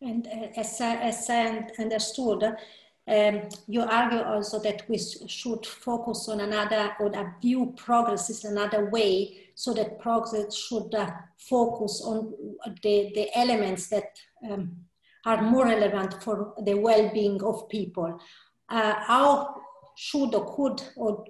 And 0.00 0.26
uh, 0.26 0.48
as, 0.56 0.80
I, 0.80 0.96
as 0.96 1.28
I 1.30 1.66
understood, 1.78 2.44
um, 3.08 3.48
you 3.66 3.82
argue 3.82 4.20
also 4.20 4.60
that 4.60 4.88
we 4.88 4.98
should 5.26 5.64
focus 5.64 6.28
on 6.28 6.40
another, 6.40 6.94
or 7.00 7.06
a 7.06 7.34
view 7.40 7.72
progress 7.76 8.28
is 8.28 8.44
another 8.44 8.90
way, 8.90 9.48
so 9.54 9.72
that 9.74 9.98
progress 9.98 10.54
should 10.54 10.94
uh, 10.94 11.10
focus 11.38 12.02
on 12.04 12.34
the, 12.82 13.10
the 13.14 13.28
elements 13.34 13.88
that 13.88 14.20
um, 14.48 14.76
are 15.24 15.42
more 15.42 15.66
relevant 15.66 16.22
for 16.22 16.54
the 16.62 16.74
well-being 16.74 17.42
of 17.42 17.68
people. 17.68 18.20
Uh, 18.68 18.94
how 19.00 19.62
should 19.96 20.34
or 20.34 20.54
could 20.54 20.82
or 20.96 21.24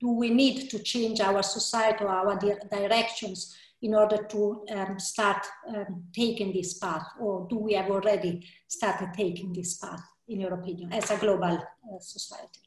do 0.00 0.10
we 0.10 0.30
need 0.30 0.68
to 0.70 0.78
change 0.78 1.20
our 1.20 1.42
society 1.42 2.04
or 2.04 2.08
our 2.08 2.38
di 2.38 2.54
directions 2.70 3.56
in 3.82 3.94
order 3.94 4.24
to 4.24 4.64
um, 4.76 4.98
start 4.98 5.46
um, 5.68 6.04
taking 6.12 6.52
this 6.52 6.74
path? 6.74 7.06
Or 7.18 7.46
do 7.48 7.56
we 7.56 7.72
have 7.74 7.90
already 7.90 8.46
started 8.68 9.10
taking 9.14 9.52
this 9.52 9.78
path 9.78 10.02
in 10.28 10.40
your 10.40 10.54
opinion 10.54 10.92
as 10.92 11.10
a 11.10 11.16
global 11.16 11.56
uh, 11.56 11.98
society? 12.00 12.60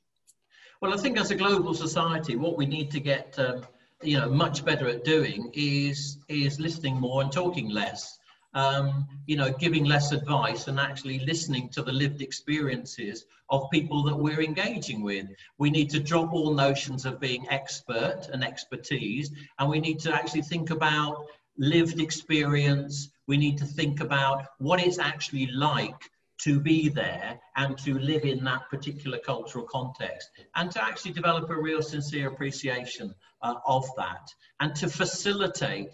Well 0.81 0.93
i 0.93 0.97
think 0.97 1.17
as 1.17 1.31
a 1.31 1.35
global 1.35 1.73
society 1.73 2.35
what 2.35 2.57
we 2.57 2.65
need 2.65 2.91
to 2.91 2.99
get 2.99 3.39
um, 3.39 3.65
you 4.01 4.19
know 4.19 4.29
much 4.29 4.65
better 4.65 4.87
at 4.89 5.05
doing 5.05 5.49
is 5.53 6.17
is 6.27 6.59
listening 6.59 6.95
more 6.95 7.21
and 7.21 7.31
talking 7.31 7.69
less 7.69 8.19
um, 8.53 9.07
you 9.25 9.35
know, 9.35 9.51
giving 9.51 9.85
less 9.85 10.11
advice 10.11 10.67
and 10.67 10.79
actually 10.79 11.19
listening 11.19 11.69
to 11.69 11.81
the 11.81 11.91
lived 11.91 12.21
experiences 12.21 13.25
of 13.49 13.69
people 13.71 14.03
that 14.03 14.15
we're 14.15 14.41
engaging 14.41 15.01
with. 15.01 15.27
We 15.57 15.69
need 15.69 15.89
to 15.91 15.99
drop 15.99 16.33
all 16.33 16.53
notions 16.53 17.05
of 17.05 17.19
being 17.19 17.47
expert 17.49 18.29
and 18.31 18.43
expertise, 18.43 19.31
and 19.59 19.69
we 19.69 19.79
need 19.79 19.99
to 20.01 20.13
actually 20.13 20.43
think 20.43 20.69
about 20.69 21.25
lived 21.57 21.99
experience. 21.99 23.09
We 23.27 23.37
need 23.37 23.57
to 23.59 23.65
think 23.65 24.01
about 24.01 24.45
what 24.57 24.79
it's 24.79 24.99
actually 24.99 25.47
like 25.47 26.09
to 26.43 26.59
be 26.59 26.89
there 26.89 27.39
and 27.55 27.77
to 27.77 27.97
live 27.99 28.23
in 28.25 28.43
that 28.43 28.69
particular 28.69 29.17
cultural 29.19 29.65
context 29.71 30.29
and 30.55 30.69
to 30.71 30.83
actually 30.83 31.13
develop 31.13 31.49
a 31.49 31.55
real 31.55 31.81
sincere 31.81 32.27
appreciation 32.27 33.13
uh, 33.41 33.55
of 33.65 33.85
that 33.97 34.27
and 34.59 34.75
to 34.75 34.89
facilitate 34.89 35.89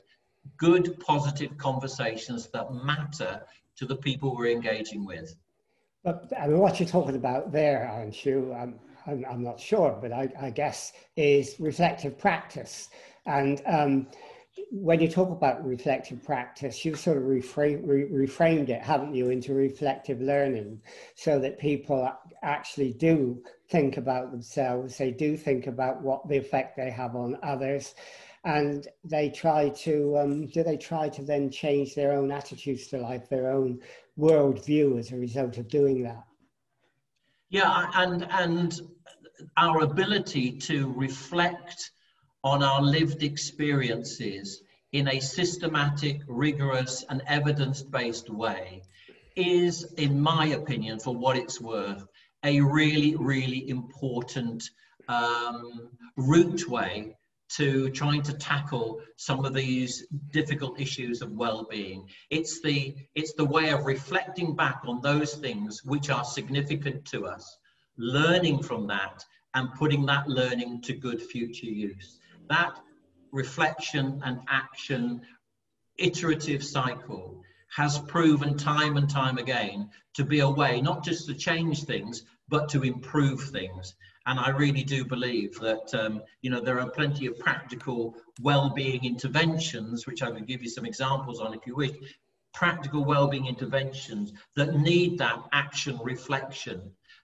good, 0.57 0.99
positive 0.99 1.57
conversations 1.57 2.47
that 2.47 2.73
matter 2.73 3.41
to 3.77 3.85
the 3.85 3.95
people 3.95 4.35
we're 4.35 4.51
engaging 4.51 5.05
with. 5.05 5.35
But 6.03 6.31
I 6.39 6.47
mean, 6.47 6.59
what 6.59 6.79
you're 6.79 6.89
talking 6.89 7.15
about 7.15 7.51
there, 7.51 7.87
aren't 7.87 8.25
you? 8.25 8.53
I'm, 8.53 8.79
I'm, 9.05 9.25
I'm 9.29 9.43
not 9.43 9.59
sure, 9.59 9.97
but 10.01 10.11
I, 10.11 10.29
I, 10.39 10.49
guess 10.49 10.93
is 11.15 11.55
reflective 11.59 12.17
practice. 12.17 12.89
And 13.25 13.61
um, 13.65 14.07
when 14.71 14.99
you 14.99 15.09
talk 15.09 15.29
about 15.29 15.65
reflective 15.65 16.23
practice, 16.23 16.83
you've 16.83 16.99
sort 16.99 17.17
of 17.17 17.23
re- 17.23 17.41
reframed 17.41 18.69
it, 18.69 18.81
haven't 18.81 19.15
you, 19.15 19.29
into 19.29 19.53
reflective 19.53 20.21
learning 20.21 20.81
so 21.15 21.39
that 21.39 21.59
people 21.59 22.09
actually 22.43 22.93
do 22.93 23.41
think 23.69 23.97
about 23.97 24.31
themselves, 24.31 24.97
they 24.97 25.11
do 25.11 25.37
think 25.37 25.67
about 25.67 26.01
what 26.01 26.27
the 26.27 26.37
effect 26.37 26.75
they 26.75 26.89
have 26.89 27.15
on 27.15 27.37
others 27.43 27.93
and 28.45 28.87
they 29.03 29.29
try 29.29 29.69
to 29.69 30.17
um, 30.17 30.47
do 30.47 30.63
they 30.63 30.77
try 30.77 31.09
to 31.09 31.23
then 31.23 31.49
change 31.51 31.95
their 31.95 32.13
own 32.13 32.31
attitudes 32.31 32.87
to 32.87 32.97
life, 32.97 33.27
their 33.29 33.51
own 33.51 33.79
worldview 34.17 34.97
as 34.97 35.11
a 35.11 35.17
result 35.17 35.57
of 35.57 35.67
doing 35.67 36.03
that. 36.03 36.23
Yeah, 37.49 37.87
and 37.95 38.27
and 38.31 38.79
our 39.57 39.81
ability 39.81 40.57
to 40.59 40.91
reflect 40.93 41.91
on 42.43 42.63
our 42.63 42.81
lived 42.81 43.23
experiences 43.23 44.61
in 44.91 45.07
a 45.09 45.19
systematic, 45.19 46.21
rigorous, 46.27 47.03
and 47.09 47.21
evidence 47.27 47.81
based 47.83 48.29
way 48.29 48.81
is, 49.35 49.93
in 49.97 50.19
my 50.19 50.47
opinion, 50.47 50.99
for 50.99 51.15
what 51.15 51.37
it's 51.37 51.61
worth, 51.61 52.05
a 52.43 52.59
really, 52.61 53.15
really 53.15 53.69
important 53.69 54.69
um, 55.07 55.89
route 56.17 56.67
way 56.67 57.15
to 57.49 57.89
trying 57.89 58.21
to 58.21 58.33
tackle 58.33 59.01
some 59.15 59.43
of 59.43 59.53
these 59.53 60.05
difficult 60.31 60.79
issues 60.79 61.21
of 61.21 61.31
well-being. 61.31 62.07
It's 62.29 62.61
the, 62.61 62.95
it's 63.15 63.33
the 63.33 63.45
way 63.45 63.69
of 63.69 63.85
reflecting 63.85 64.55
back 64.55 64.81
on 64.85 65.01
those 65.01 65.33
things 65.35 65.83
which 65.83 66.09
are 66.09 66.23
significant 66.23 67.05
to 67.05 67.25
us, 67.25 67.57
learning 67.97 68.63
from 68.63 68.87
that, 68.87 69.23
and 69.55 69.73
putting 69.73 70.05
that 70.05 70.27
learning 70.27 70.81
to 70.83 70.93
good 70.93 71.21
future 71.21 71.65
use. 71.65 72.19
That 72.49 72.79
reflection 73.31 74.21
and 74.23 74.39
action 74.47 75.21
iterative 75.97 76.63
cycle 76.63 77.41
has 77.75 77.99
proven 77.99 78.57
time 78.57 78.97
and 78.97 79.09
time 79.09 79.37
again 79.37 79.89
to 80.13 80.23
be 80.23 80.39
a 80.39 80.49
way 80.49 80.81
not 80.81 81.03
just 81.03 81.27
to 81.27 81.35
change 81.35 81.83
things 81.83 82.23
but 82.47 82.69
to 82.69 82.83
improve 82.83 83.41
things 83.49 83.95
and 84.25 84.39
i 84.39 84.49
really 84.49 84.83
do 84.83 85.03
believe 85.05 85.57
that 85.59 85.93
um, 85.93 86.21
you 86.41 86.49
know 86.49 86.59
there 86.59 86.79
are 86.79 86.89
plenty 86.89 87.25
of 87.25 87.37
practical 87.39 88.15
well-being 88.41 89.03
interventions 89.05 90.05
which 90.07 90.21
i 90.21 90.31
can 90.31 90.45
give 90.45 90.61
you 90.61 90.69
some 90.69 90.85
examples 90.85 91.39
on 91.39 91.53
if 91.53 91.65
you 91.65 91.75
wish 91.75 91.91
practical 92.53 93.05
well-being 93.05 93.45
interventions 93.45 94.33
that 94.55 94.75
need 94.75 95.17
that 95.17 95.39
action 95.53 95.99
reflection 96.03 96.81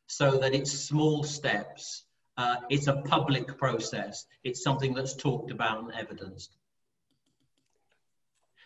so 0.08 0.38
that 0.38 0.54
it's 0.54 0.72
small 0.72 1.24
steps 1.24 2.06
uh, 2.38 2.58
it's 2.70 2.88
a 2.88 2.98
public 2.98 3.58
process. 3.58 4.26
It's 4.44 4.64
something 4.64 4.94
that's 4.94 5.16
talked 5.16 5.52
about 5.52 5.84
and 5.84 5.94
evidenced. 5.94 6.56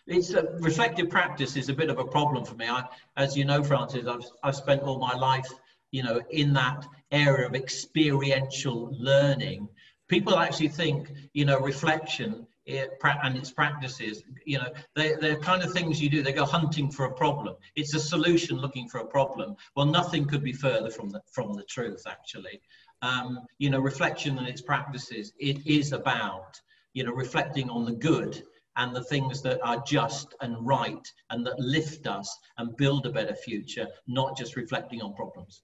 It's 0.06 0.30
a 0.30 0.56
reflective 0.58 1.08
practice 1.08 1.56
is 1.56 1.68
a 1.68 1.74
bit 1.74 1.88
of 1.88 1.98
a 1.98 2.04
problem 2.04 2.44
for 2.44 2.56
me. 2.56 2.66
I, 2.66 2.84
as 3.16 3.36
you 3.36 3.44
know, 3.44 3.62
Francis, 3.62 4.06
I've, 4.08 4.24
I've 4.42 4.56
spent 4.56 4.82
all 4.82 4.98
my 4.98 5.14
life, 5.14 5.48
you 5.92 6.02
know, 6.02 6.20
in 6.30 6.52
that 6.54 6.84
area 7.10 7.46
of 7.46 7.54
experiential 7.54 8.94
learning. 8.98 9.68
People 10.08 10.36
actually 10.38 10.68
think, 10.68 11.12
you 11.32 11.44
know, 11.44 11.58
reflection 11.60 12.46
and 12.66 13.36
its 13.36 13.50
practices, 13.50 14.22
you 14.44 14.58
know, 14.58 14.68
they, 14.94 15.14
they're 15.14 15.38
kind 15.38 15.62
of 15.62 15.72
things 15.72 16.00
you 16.00 16.08
do. 16.08 16.22
They 16.22 16.32
go 16.32 16.44
hunting 16.44 16.90
for 16.90 17.06
a 17.06 17.12
problem. 17.12 17.56
It's 17.74 17.94
a 17.94 18.00
solution 18.00 18.58
looking 18.58 18.88
for 18.88 18.98
a 18.98 19.06
problem. 19.06 19.56
Well, 19.74 19.86
nothing 19.86 20.26
could 20.26 20.44
be 20.44 20.52
further 20.52 20.90
from 20.90 21.10
the, 21.10 21.20
from 21.32 21.54
the 21.54 21.64
truth, 21.64 22.04
actually 22.06 22.60
um, 23.02 23.46
you 23.58 23.70
know, 23.70 23.80
reflection 23.80 24.38
and 24.38 24.48
its 24.48 24.60
practices, 24.60 25.32
it 25.38 25.66
is 25.66 25.92
about, 25.92 26.60
you 26.92 27.04
know, 27.04 27.12
reflecting 27.12 27.70
on 27.70 27.84
the 27.84 27.92
good 27.92 28.42
and 28.76 28.94
the 28.94 29.04
things 29.04 29.42
that 29.42 29.60
are 29.62 29.82
just 29.86 30.34
and 30.40 30.66
right 30.66 31.06
and 31.30 31.46
that 31.46 31.58
lift 31.58 32.06
us 32.06 32.38
and 32.58 32.76
build 32.76 33.06
a 33.06 33.10
better 33.10 33.34
future, 33.34 33.88
not 34.06 34.36
just 34.36 34.56
reflecting 34.56 35.02
on 35.02 35.14
problems. 35.14 35.62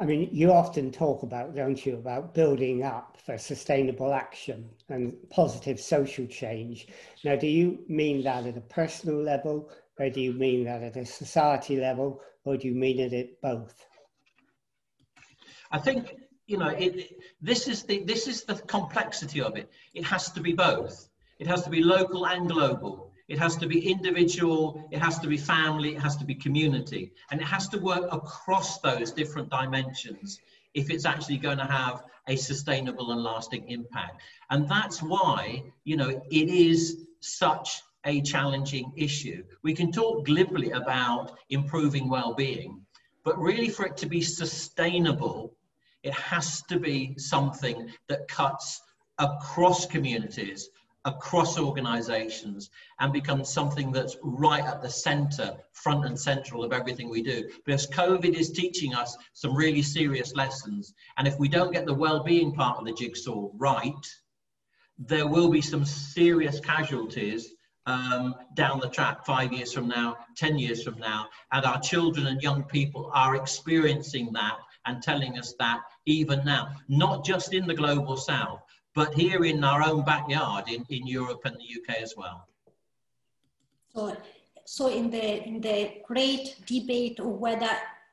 I 0.00 0.04
mean, 0.04 0.28
you 0.32 0.52
often 0.52 0.92
talk 0.92 1.24
about, 1.24 1.56
don't 1.56 1.84
you, 1.84 1.94
about 1.96 2.32
building 2.32 2.84
up 2.84 3.18
for 3.24 3.36
sustainable 3.36 4.14
action 4.14 4.70
and 4.88 5.14
positive 5.30 5.80
social 5.80 6.26
change. 6.26 6.86
Now, 7.24 7.34
do 7.34 7.48
you 7.48 7.80
mean 7.88 8.22
that 8.22 8.46
at 8.46 8.56
a 8.56 8.60
personal 8.60 9.20
level, 9.20 9.70
or 9.98 10.08
do 10.08 10.20
you 10.20 10.32
mean 10.32 10.64
that 10.64 10.82
at 10.82 10.96
a 10.96 11.04
society 11.04 11.80
level, 11.80 12.22
or 12.44 12.56
do 12.56 12.68
you 12.68 12.74
mean 12.74 13.00
it 13.00 13.12
at 13.12 13.40
both? 13.40 13.84
I 15.72 15.78
think 15.78 16.14
you 16.48 16.56
know, 16.56 16.68
it, 16.68 17.20
this 17.42 17.68
is 17.68 17.82
the 17.82 18.02
this 18.04 18.26
is 18.26 18.44
the 18.44 18.54
complexity 18.54 19.42
of 19.42 19.56
it. 19.56 19.70
It 19.94 20.04
has 20.04 20.30
to 20.32 20.40
be 20.40 20.54
both. 20.54 21.08
It 21.38 21.46
has 21.46 21.62
to 21.64 21.70
be 21.70 21.82
local 21.82 22.26
and 22.26 22.48
global. 22.48 23.07
It 23.28 23.38
has 23.38 23.56
to 23.56 23.66
be 23.66 23.90
individual. 23.90 24.88
It 24.90 25.00
has 25.00 25.18
to 25.20 25.28
be 25.28 25.36
family. 25.36 25.94
It 25.94 26.00
has 26.00 26.16
to 26.16 26.24
be 26.24 26.34
community, 26.34 27.12
and 27.30 27.40
it 27.40 27.46
has 27.46 27.68
to 27.68 27.78
work 27.78 28.08
across 28.12 28.80
those 28.80 29.12
different 29.12 29.50
dimensions 29.50 30.40
if 30.74 30.90
it's 30.90 31.04
actually 31.04 31.38
going 31.38 31.58
to 31.58 31.64
have 31.64 32.04
a 32.26 32.36
sustainable 32.36 33.12
and 33.12 33.22
lasting 33.22 33.68
impact. 33.68 34.20
And 34.50 34.68
that's 34.68 35.02
why 35.02 35.62
you 35.84 35.96
know 35.96 36.08
it 36.08 36.48
is 36.48 37.04
such 37.20 37.82
a 38.04 38.20
challenging 38.22 38.92
issue. 38.96 39.44
We 39.62 39.74
can 39.74 39.92
talk 39.92 40.24
glibly 40.24 40.70
about 40.70 41.36
improving 41.50 42.08
well-being, 42.08 42.80
but 43.24 43.38
really 43.38 43.68
for 43.68 43.84
it 43.86 43.96
to 43.98 44.06
be 44.06 44.22
sustainable 44.22 45.54
it 46.02 46.14
has 46.14 46.62
to 46.62 46.78
be 46.78 47.14
something 47.18 47.90
that 48.08 48.28
cuts 48.28 48.80
across 49.18 49.84
communities, 49.86 50.70
across 51.04 51.58
organizations, 51.58 52.70
and 53.00 53.12
becomes 53.12 53.48
something 53.48 53.92
that's 53.92 54.16
right 54.22 54.64
at 54.64 54.82
the 54.82 54.90
center, 54.90 55.56
front 55.72 56.04
and 56.04 56.18
central 56.18 56.64
of 56.64 56.72
everything 56.72 57.08
we 57.08 57.22
do. 57.22 57.48
Because 57.64 57.86
COVID 57.86 58.34
is 58.34 58.50
teaching 58.50 58.94
us 58.94 59.16
some 59.32 59.56
really 59.56 59.82
serious 59.82 60.34
lessons. 60.34 60.94
And 61.16 61.26
if 61.28 61.38
we 61.38 61.48
don't 61.48 61.72
get 61.72 61.86
the 61.86 61.94
well 61.94 62.22
being 62.22 62.52
part 62.52 62.78
of 62.78 62.84
the 62.84 62.92
jigsaw 62.92 63.48
right, 63.54 64.06
there 64.98 65.28
will 65.28 65.48
be 65.48 65.60
some 65.60 65.84
serious 65.84 66.60
casualties 66.60 67.54
um, 67.86 68.34
down 68.54 68.80
the 68.80 68.88
track 68.88 69.24
five 69.24 69.52
years 69.52 69.72
from 69.72 69.88
now, 69.88 70.16
10 70.36 70.58
years 70.58 70.82
from 70.82 70.98
now. 70.98 71.26
And 71.52 71.64
our 71.64 71.80
children 71.80 72.26
and 72.26 72.42
young 72.42 72.64
people 72.64 73.10
are 73.14 73.36
experiencing 73.36 74.32
that 74.34 74.58
and 74.84 75.02
telling 75.02 75.38
us 75.38 75.54
that 75.58 75.80
even 76.04 76.44
now, 76.44 76.74
not 76.88 77.24
just 77.24 77.54
in 77.54 77.66
the 77.66 77.74
global 77.74 78.16
south, 78.16 78.60
but 78.94 79.14
here 79.14 79.44
in 79.44 79.62
our 79.64 79.82
own 79.82 80.04
backyard 80.04 80.64
in, 80.68 80.84
in 80.88 81.06
Europe 81.06 81.42
and 81.44 81.56
the 81.56 81.80
UK 81.80 82.02
as 82.02 82.14
well. 82.16 82.48
So, 83.94 84.16
so 84.64 84.88
in 84.88 85.10
the 85.10 85.46
in 85.46 85.60
the 85.60 86.02
great 86.06 86.56
debate 86.66 87.20
of 87.20 87.26
whether 87.26 87.70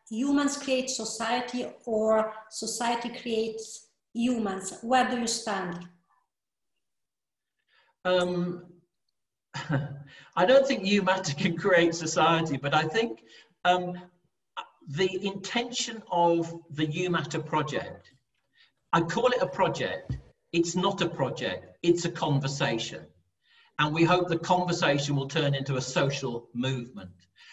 humans 0.09 0.57
create 0.57 0.89
society 0.89 1.67
or 1.85 2.33
society 2.49 3.09
creates 3.09 3.87
humans, 4.13 4.77
where 4.81 5.09
do 5.09 5.19
you 5.19 5.27
stand? 5.27 5.87
Um, 8.05 8.65
I 10.35 10.45
don't 10.45 10.67
think 10.67 10.85
you 10.85 11.01
matter 11.01 11.33
can 11.33 11.57
create 11.57 11.95
society, 11.95 12.57
but 12.57 12.73
I 12.73 12.83
think 12.83 13.23
um, 13.63 13.93
the 14.87 15.25
intention 15.25 16.03
of 16.11 16.53
the 16.71 16.87
UMatter 16.87 17.43
project, 17.43 18.11
I 18.93 19.01
call 19.01 19.27
it 19.27 19.41
a 19.41 19.47
project. 19.47 20.17
It's 20.55 20.73
not 20.73 21.01
a 21.01 21.09
project, 21.09 21.77
it's 21.83 22.05
a 22.05 22.09
conversation. 22.09 23.05
And 23.77 23.93
we 23.93 24.05
hope 24.05 24.29
the 24.29 24.37
conversation 24.37 25.17
will 25.17 25.27
turn 25.27 25.53
into 25.53 25.75
a 25.75 25.81
social 25.81 26.47
movement. 26.53 27.09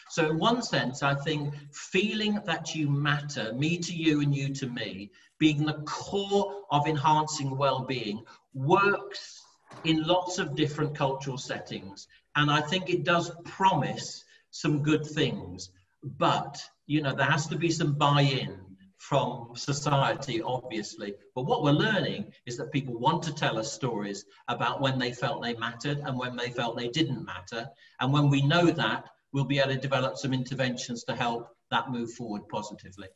So, 0.08 0.30
in 0.30 0.38
one 0.38 0.62
sense, 0.62 1.02
I 1.02 1.16
think 1.16 1.52
feeling 1.72 2.38
that 2.44 2.76
you 2.76 2.88
matter, 2.88 3.52
me 3.54 3.78
to 3.78 3.92
you 3.92 4.20
and 4.20 4.32
you 4.32 4.54
to 4.54 4.68
me, 4.68 5.10
being 5.40 5.66
the 5.66 5.82
core 5.84 6.62
of 6.70 6.86
enhancing 6.86 7.58
well 7.58 7.80
being, 7.80 8.22
works 8.54 9.42
in 9.82 10.06
lots 10.06 10.38
of 10.38 10.54
different 10.54 10.94
cultural 10.94 11.38
settings. 11.38 12.06
And 12.36 12.52
I 12.52 12.60
think 12.60 12.88
it 12.88 13.02
does 13.02 13.32
promise 13.44 14.22
some 14.52 14.84
good 14.84 15.04
things. 15.04 15.70
But 16.04 16.62
you 16.86 17.02
know, 17.02 17.16
there 17.16 17.26
has 17.26 17.48
to 17.48 17.56
be 17.56 17.72
some 17.72 17.94
buy-in 17.94 18.71
from 19.02 19.50
society, 19.56 20.40
obviously. 20.40 21.12
But 21.34 21.42
what 21.42 21.64
we're 21.64 21.72
learning 21.72 22.32
is 22.46 22.56
that 22.56 22.70
people 22.70 22.96
want 23.00 23.20
to 23.24 23.34
tell 23.34 23.58
us 23.58 23.72
stories 23.72 24.26
about 24.46 24.80
when 24.80 24.96
they 24.96 25.12
felt 25.12 25.42
they 25.42 25.54
mattered 25.54 25.98
and 26.04 26.16
when 26.16 26.36
they 26.36 26.50
felt 26.50 26.76
they 26.76 26.86
didn't 26.86 27.24
matter. 27.24 27.68
And 27.98 28.12
when 28.12 28.30
we 28.30 28.42
know 28.42 28.66
that, 28.70 29.06
we'll 29.32 29.44
be 29.44 29.58
able 29.58 29.74
to 29.74 29.80
develop 29.80 30.18
some 30.18 30.32
interventions 30.32 31.02
to 31.04 31.16
help 31.16 31.48
that 31.72 31.90
move 31.90 32.12
forward 32.12 32.48
positively. 32.48 33.08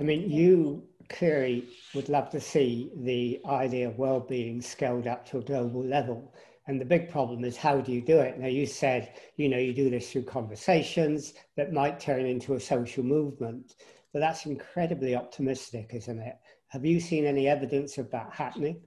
I 0.00 0.02
mean, 0.02 0.28
you 0.28 0.82
clearly 1.08 1.68
would 1.94 2.08
love 2.08 2.30
to 2.30 2.40
see 2.40 2.90
the 2.96 3.40
idea 3.46 3.86
of 3.88 3.98
well-being 3.98 4.60
scaled 4.60 5.06
up 5.06 5.24
to 5.30 5.38
a 5.38 5.42
global 5.42 5.84
level. 5.84 6.34
And 6.66 6.80
the 6.80 6.84
big 6.84 7.10
problem 7.10 7.44
is 7.44 7.56
how 7.56 7.80
do 7.80 7.92
you 7.92 8.00
do 8.00 8.18
it? 8.18 8.40
Now, 8.40 8.48
you 8.48 8.66
said, 8.66 9.14
you 9.36 9.48
know, 9.48 9.58
you 9.58 9.72
do 9.72 9.88
this 9.88 10.10
through 10.10 10.24
conversations 10.24 11.34
that 11.56 11.72
might 11.72 12.00
turn 12.00 12.26
into 12.26 12.54
a 12.54 12.60
social 12.60 13.04
movement, 13.04 13.76
but 14.12 14.20
that's 14.20 14.46
incredibly 14.46 15.14
optimistic, 15.14 15.90
isn't 15.92 16.18
it? 16.18 16.36
Have 16.68 16.84
you 16.84 17.00
seen 17.00 17.24
any 17.24 17.48
evidence 17.48 17.98
of 17.98 18.10
that 18.10 18.30
happening? 18.32 18.80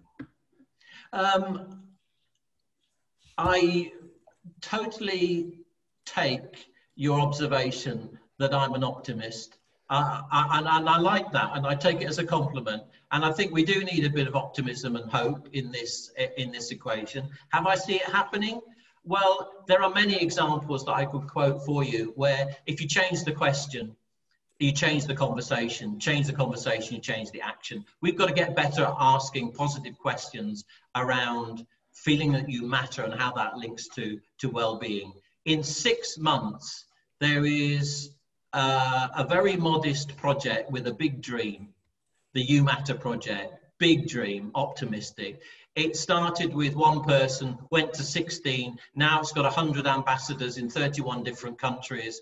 Um, 1.14 1.84
I 3.38 3.92
totally 4.62 5.54
take 6.06 6.68
your 6.96 7.20
observation 7.20 8.18
that 8.38 8.54
I'm 8.54 8.74
an 8.74 8.84
optimist. 8.84 9.58
Uh, 9.90 10.22
and, 10.32 10.68
and 10.68 10.90
I 10.90 10.98
like 10.98 11.32
that, 11.32 11.52
and 11.54 11.66
I 11.66 11.76
take 11.76 12.02
it 12.02 12.08
as 12.08 12.18
a 12.18 12.24
compliment. 12.24 12.84
And 13.12 13.24
I 13.24 13.32
think 13.32 13.54
we 13.54 13.64
do 13.64 13.84
need 13.84 14.04
a 14.04 14.10
bit 14.10 14.28
of 14.28 14.36
optimism 14.36 14.96
and 14.96 15.10
hope 15.12 15.48
in 15.54 15.72
this 15.72 16.12
in 16.38 16.52
this 16.52 16.72
equation. 16.72 17.30
Have 17.50 17.68
I 17.68 17.76
see 17.76 17.96
it 17.96 18.10
happening? 18.10 18.62
Well, 19.04 19.52
there 19.68 19.84
are 19.84 19.92
many 19.92 20.20
examples 20.20 20.84
that 20.86 20.94
I 20.94 21.06
could 21.06 21.28
quote 21.28 21.64
for 21.64 21.84
you 21.84 22.14
where 22.16 22.56
if 22.66 22.82
you 22.82 22.88
change 22.88 23.24
the 23.24 23.32
question, 23.32 23.96
you 24.60 24.72
change 24.72 25.06
the 25.06 25.16
conversation, 25.16 26.00
change 26.00 26.28
the 26.28 26.34
conversation, 26.34 26.96
you 26.96 27.02
change 27.02 27.32
the 27.32 27.42
action. 27.42 27.84
We've 28.02 28.18
got 28.18 28.28
to 28.28 28.34
get 28.34 28.56
better 28.56 28.86
at 28.86 28.96
asking 28.98 29.52
positive 29.52 29.98
questions 29.98 30.64
around 30.96 31.66
feeling 31.94 32.32
that 32.34 32.50
you 32.50 32.66
matter 32.66 33.04
and 33.04 33.14
how 33.14 33.34
that 33.34 33.58
links 33.58 33.88
to, 33.96 34.20
to 34.40 34.50
well-being. 34.50 35.14
In 35.46 35.64
six 35.64 36.18
months, 36.18 36.86
there 37.20 37.46
is 37.46 38.12
uh, 38.54 39.10
a 39.16 39.24
very 39.24 39.58
modest 39.58 40.16
project 40.18 40.72
with 40.72 40.88
a 40.88 40.94
big 40.94 41.22
dream, 41.22 41.70
the 42.34 42.42
You 42.42 42.64
Matter 42.64 42.96
project, 42.96 43.54
big 43.78 44.08
dream, 44.08 44.52
optimistic. 44.56 45.42
It 45.76 45.98
started 45.98 46.54
with 46.54 46.76
one 46.76 47.04
person, 47.04 47.58
went 47.70 47.94
to 47.96 48.04
16, 48.04 48.78
now 48.96 49.20
it's 49.20 49.34
got 49.34 49.44
100 49.44 49.86
ambassadors 49.86 50.58
in 50.58 50.70
31 50.70 51.24
different 51.24 51.60
countries. 51.60 52.22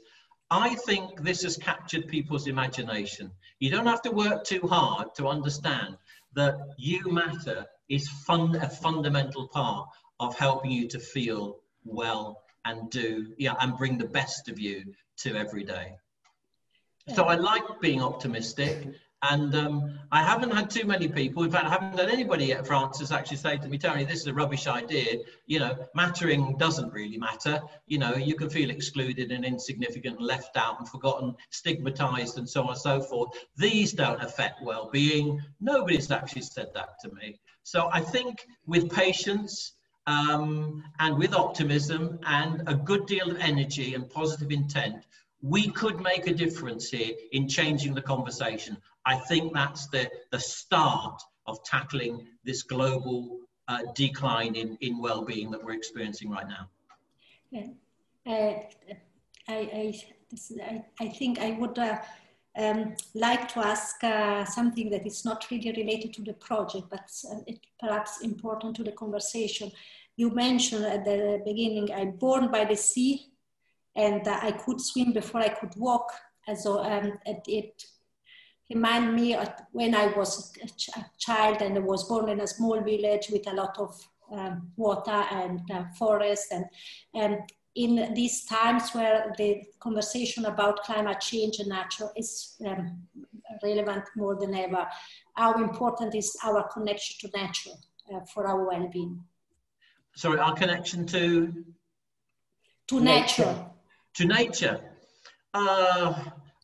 I 0.56 0.76
think 0.76 1.24
this 1.24 1.42
has 1.42 1.58
captured 1.58 2.08
people's 2.08 2.46
imagination. 2.46 3.32
You 3.58 3.72
don't 3.72 3.88
have 3.88 4.04
to 4.04 4.12
work 4.12 4.44
too 4.44 4.62
hard 4.68 5.16
to 5.16 5.28
understand 5.28 5.98
that 6.36 6.76
you 6.78 7.12
matter 7.12 7.66
is 7.90 8.08
fun, 8.08 8.56
a 8.58 8.70
fundamental 8.70 9.48
part 9.48 9.90
of 10.20 10.38
helping 10.38 10.70
you 10.70 10.88
to 10.90 11.00
feel 11.00 11.58
well 11.84 12.44
and 12.66 12.88
do, 12.92 13.34
yeah, 13.40 13.56
and 13.62 13.76
bring 13.76 13.98
the 13.98 14.06
best 14.06 14.48
of 14.48 14.60
you 14.60 14.94
to 15.18 15.36
every 15.36 15.64
day. 15.64 15.96
So 17.16 17.24
I 17.24 17.34
like 17.34 17.82
being 17.82 18.04
optimistic. 18.04 18.90
And 19.26 19.56
um, 19.56 20.00
I 20.12 20.22
haven't 20.22 20.52
had 20.52 20.70
too 20.70 20.86
many 20.86 21.08
people, 21.08 21.44
in 21.44 21.52
fact, 21.52 21.66
I 21.66 21.70
haven't 21.70 21.98
had 21.98 22.10
anybody 22.10 22.48
yet, 22.48 22.68
Francis, 22.68 23.10
actually 23.10 23.38
say 23.38 23.56
to 23.56 23.70
me, 23.70 23.78
Tony, 23.78 24.04
this 24.04 24.20
is 24.20 24.28
a 24.28 24.34
rubbish 24.34 24.68
idea. 24.68 25.20
You 25.46 25.60
know, 25.60 25.78
mattering 25.96 26.58
doesn't 26.58 26.92
really 26.92 27.18
matter. 27.18 27.62
You 27.88 28.00
know, 28.00 28.16
you 28.16 28.36
can 28.36 28.50
feel 28.50 28.70
excluded 28.70 29.32
and 29.32 29.46
insignificant 29.46 30.18
and 30.18 30.28
left 30.28 30.58
out 30.58 30.78
and 30.80 30.90
forgotten, 30.90 31.36
stigmatized 31.52 32.38
and 32.38 32.50
so 32.50 32.64
on 32.64 32.72
and 32.72 32.78
so 32.78 33.02
forth. 33.02 33.30
These 33.56 33.94
don't 33.94 34.22
affect 34.22 34.62
well-being. 34.62 35.40
Nobody's 35.62 36.12
actually 36.12 36.42
said 36.42 36.72
that 36.74 37.00
to 37.04 37.12
me. 37.14 37.40
So 37.64 37.90
I 37.94 38.02
think 38.02 38.46
with 38.68 38.92
patience 38.92 39.72
um, 40.06 40.84
and 41.00 41.18
with 41.18 41.34
optimism 41.34 42.20
and 42.26 42.64
a 42.68 42.76
good 42.76 43.06
deal 43.06 43.32
of 43.32 43.38
energy 43.40 43.96
and 43.96 44.10
positive 44.10 44.52
intent, 44.52 45.06
we 45.42 45.70
could 45.70 46.00
make 46.00 46.28
a 46.28 46.34
difference 46.34 46.90
here 46.90 47.14
in 47.34 47.48
changing 47.48 47.94
the 47.94 48.02
conversation. 48.02 48.78
I 49.06 49.16
think 49.16 49.54
that's 49.54 49.88
the, 49.88 50.10
the 50.32 50.40
start 50.40 51.22
of 51.46 51.64
tackling 51.64 52.28
this 52.44 52.64
global 52.64 53.40
uh, 53.68 53.80
decline 53.96 54.56
in, 54.56 54.78
in 54.82 55.02
well-being 55.02 55.52
that 55.52 55.64
we're 55.64 55.74
experiencing 55.74 56.30
right 56.30 56.48
now. 56.48 56.70
Yeah. 57.52 57.68
Uh, 58.26 58.60
I, 59.48 59.94
I, 60.60 60.84
I 61.00 61.08
think 61.10 61.40
I 61.40 61.52
would 61.52 61.78
uh, 61.78 61.98
um, 62.58 62.96
like 63.14 63.48
to 63.54 63.60
ask 63.60 64.04
uh, 64.04 64.46
something 64.46 64.90
that 64.92 65.06
is 65.06 65.26
not 65.26 65.46
really 65.52 65.72
related 65.72 66.14
to 66.14 66.22
the 66.22 66.34
project, 66.34 66.88
but 66.90 67.10
uh, 67.32 67.40
it, 67.48 67.60
perhaps 67.80 68.22
important 68.22 68.76
to 68.78 68.84
the 68.84 68.92
conversation. 68.92 69.72
You 70.16 70.30
mentioned 70.30 70.86
at 70.86 71.04
the 71.04 71.42
beginning, 71.44 71.92
I'm 71.94 72.12
born 72.12 72.52
by 72.52 72.66
the 72.66 72.76
sea 72.76 73.28
and 73.96 74.28
uh, 74.28 74.40
I 74.42 74.52
could 74.52 74.80
swim 74.80 75.12
before 75.12 75.42
I 75.42 75.50
could 75.50 75.74
walk. 75.76 76.12
And 76.48 76.58
so 76.58 76.80
um, 76.84 77.20
it, 77.26 77.84
remind 78.70 79.16
me 79.16 79.36
of 79.36 79.50
when 79.72 79.96
I 79.96 80.08
was 80.08 80.54
a, 80.64 80.68
ch 80.68 80.90
a, 80.96 81.06
child 81.18 81.62
and 81.62 81.78
I 81.78 81.82
was 81.82 82.04
born 82.06 82.30
in 82.30 82.42
a 82.42 82.48
small 82.48 82.82
village 82.82 83.30
with 83.32 83.48
a 83.48 83.54
lot 83.54 83.78
of 83.78 83.92
um, 84.32 84.72
water 84.78 85.24
and 85.32 85.60
uh, 85.72 85.84
forest 85.98 86.48
and, 86.52 86.66
and 87.14 87.38
in 87.76 88.14
these 88.14 88.46
times 88.46 88.92
where 88.94 89.34
the 89.38 89.64
conversation 89.80 90.46
about 90.46 90.84
climate 90.84 91.20
change 91.20 91.60
and 91.60 91.70
nature 91.70 92.10
is 92.16 92.56
um, 92.68 93.02
relevant 93.64 94.04
more 94.16 94.36
than 94.36 94.54
ever, 94.54 94.88
how 95.36 95.54
important 95.54 96.14
is 96.14 96.38
our 96.44 96.68
connection 96.72 97.16
to 97.30 97.38
nature 97.38 97.78
uh, 98.14 98.20
for 98.32 98.48
our 98.48 98.68
well-being? 98.68 99.20
Sorry, 100.16 100.38
our 100.38 100.54
connection 100.54 101.08
to? 101.08 101.66
To 102.88 103.00
nature. 103.00 103.46
nature. 103.46 103.66
To 104.16 104.26
nature. 104.26 104.82
Uh, 105.54 106.14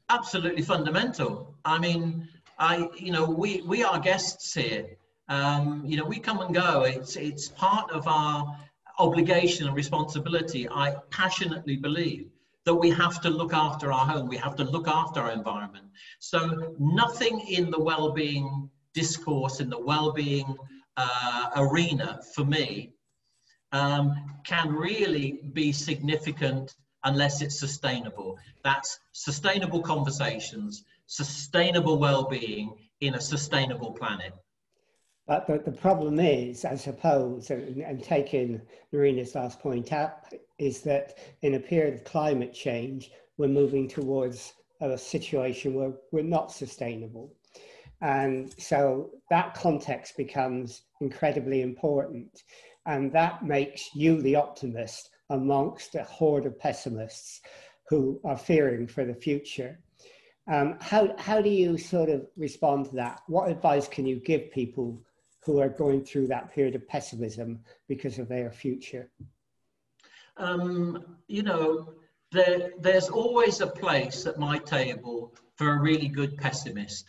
absolutely 0.09 0.63
fundamental. 0.63 1.55
I 1.65 1.79
mean, 1.79 2.27
I, 2.57 2.89
you 2.97 3.11
know, 3.11 3.29
we, 3.29 3.61
we 3.61 3.83
are 3.83 3.99
guests 3.99 4.53
here. 4.53 4.97
Um, 5.29 5.83
you 5.85 5.95
know, 5.97 6.05
we 6.05 6.19
come 6.19 6.39
and 6.39 6.53
go. 6.53 6.83
It's, 6.83 7.15
it's 7.15 7.49
part 7.49 7.91
of 7.91 8.07
our 8.07 8.57
obligation 8.97 9.67
and 9.67 9.75
responsibility. 9.75 10.67
I 10.69 10.95
passionately 11.11 11.77
believe 11.77 12.29
that 12.65 12.75
we 12.75 12.89
have 12.89 13.21
to 13.21 13.29
look 13.29 13.53
after 13.53 13.91
our 13.91 14.05
home. 14.05 14.27
We 14.27 14.37
have 14.37 14.55
to 14.57 14.63
look 14.63 14.87
after 14.87 15.21
our 15.21 15.31
environment. 15.31 15.85
So 16.19 16.75
nothing 16.79 17.39
in 17.47 17.71
the 17.71 17.79
well-being 17.79 18.69
discourse, 18.93 19.59
in 19.59 19.69
the 19.69 19.79
well-being 19.79 20.57
uh, 20.97 21.49
arena 21.55 22.19
for 22.35 22.43
me 22.43 22.91
um, 23.71 24.13
can 24.43 24.71
really 24.73 25.39
be 25.53 25.71
significant 25.71 26.75
unless 27.03 27.41
it's 27.41 27.59
sustainable. 27.59 28.37
That's 28.63 28.99
sustainable 29.11 29.81
conversations, 29.81 30.83
sustainable 31.07 31.97
well-being 31.97 32.73
in 33.01 33.15
a 33.15 33.21
sustainable 33.21 33.91
planet. 33.91 34.33
But 35.27 35.45
the, 35.45 35.59
the 35.59 35.77
problem 35.77 36.19
is, 36.19 36.65
I 36.65 36.75
suppose, 36.75 37.51
and, 37.51 37.81
and 37.83 38.03
taking 38.03 38.61
Marina's 38.91 39.35
last 39.35 39.59
point 39.59 39.93
up, 39.93 40.33
is 40.57 40.81
that 40.81 41.17
in 41.41 41.53
a 41.53 41.59
period 41.59 41.93
of 41.93 42.03
climate 42.03 42.53
change, 42.53 43.11
we're 43.37 43.47
moving 43.47 43.87
towards 43.87 44.53
a 44.81 44.97
situation 44.97 45.75
where 45.75 45.93
we're 46.11 46.23
not 46.23 46.51
sustainable. 46.51 47.31
And 48.01 48.53
so 48.57 49.11
that 49.29 49.53
context 49.53 50.17
becomes 50.17 50.81
incredibly 51.01 51.61
important. 51.61 52.43
And 52.85 53.11
that 53.13 53.43
makes 53.43 53.93
you 53.93 54.21
the 54.21 54.35
optimist 54.35 55.09
amongst 55.29 55.95
a 55.95 56.03
horde 56.03 56.45
of 56.45 56.59
pessimists 56.59 57.41
who 57.89 58.19
are 58.23 58.37
fearing 58.37 58.87
for 58.87 59.05
the 59.05 59.13
future. 59.13 59.79
Um, 60.51 60.77
how, 60.79 61.15
how 61.17 61.41
do 61.41 61.49
you 61.49 61.77
sort 61.77 62.09
of 62.09 62.25
respond 62.35 62.85
to 62.85 62.95
that? 62.95 63.21
What 63.27 63.51
advice 63.51 63.87
can 63.87 64.05
you 64.05 64.17
give 64.17 64.51
people 64.51 65.01
who 65.45 65.59
are 65.59 65.69
going 65.69 66.03
through 66.03 66.27
that 66.27 66.53
period 66.53 66.75
of 66.75 66.87
pessimism 66.87 67.59
because 67.87 68.19
of 68.19 68.27
their 68.27 68.51
future? 68.51 69.09
Um, 70.37 71.17
you 71.27 71.43
know, 71.43 71.93
there, 72.31 72.71
there's 72.79 73.09
always 73.09 73.61
a 73.61 73.67
place 73.67 74.25
at 74.25 74.39
my 74.39 74.57
table 74.59 75.33
for 75.55 75.71
a 75.71 75.79
really 75.79 76.07
good 76.07 76.37
pessimist. 76.37 77.05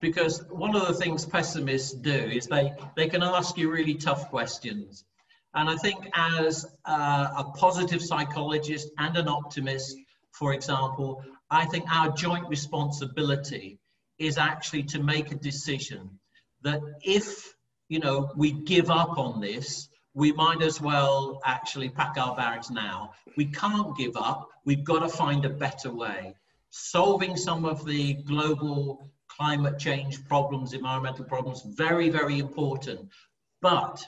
Because 0.00 0.44
one 0.48 0.74
of 0.74 0.88
the 0.88 0.94
things 0.94 1.24
pessimists 1.24 1.92
do 1.92 2.10
is 2.10 2.46
they, 2.46 2.72
they 2.96 3.08
can 3.08 3.22
ask 3.22 3.56
you 3.56 3.70
really 3.70 3.94
tough 3.94 4.30
questions. 4.30 5.04
And 5.54 5.68
I 5.68 5.76
think 5.76 6.08
as 6.14 6.66
uh, 6.84 7.28
a 7.36 7.44
positive 7.56 8.02
psychologist 8.02 8.88
and 8.98 9.16
an 9.16 9.28
optimist, 9.28 9.96
for 10.32 10.54
example, 10.54 11.22
I 11.50 11.66
think 11.66 11.84
our 11.92 12.10
joint 12.12 12.48
responsibility 12.48 13.78
is 14.18 14.38
actually 14.38 14.84
to 14.84 15.02
make 15.02 15.30
a 15.30 15.34
decision 15.34 16.18
that 16.62 16.80
if, 17.02 17.54
you 17.88 17.98
know, 17.98 18.32
we 18.36 18.52
give 18.52 18.90
up 18.90 19.18
on 19.18 19.40
this, 19.40 19.88
we 20.14 20.32
might 20.32 20.62
as 20.62 20.80
well 20.80 21.40
actually 21.44 21.88
pack 21.88 22.16
our 22.16 22.36
bags 22.36 22.70
now. 22.70 23.12
We 23.36 23.46
can't 23.46 23.96
give 23.96 24.16
up. 24.16 24.48
We've 24.64 24.84
got 24.84 25.00
to 25.00 25.08
find 25.08 25.44
a 25.44 25.50
better 25.50 25.92
way. 25.92 26.34
Solving 26.70 27.36
some 27.36 27.64
of 27.64 27.84
the 27.84 28.14
global 28.14 29.10
climate 29.28 29.78
change 29.78 30.26
problems, 30.26 30.72
environmental 30.72 31.24
problems, 31.24 31.62
very, 31.66 32.08
very 32.10 32.38
important. 32.38 33.08
But 33.60 34.04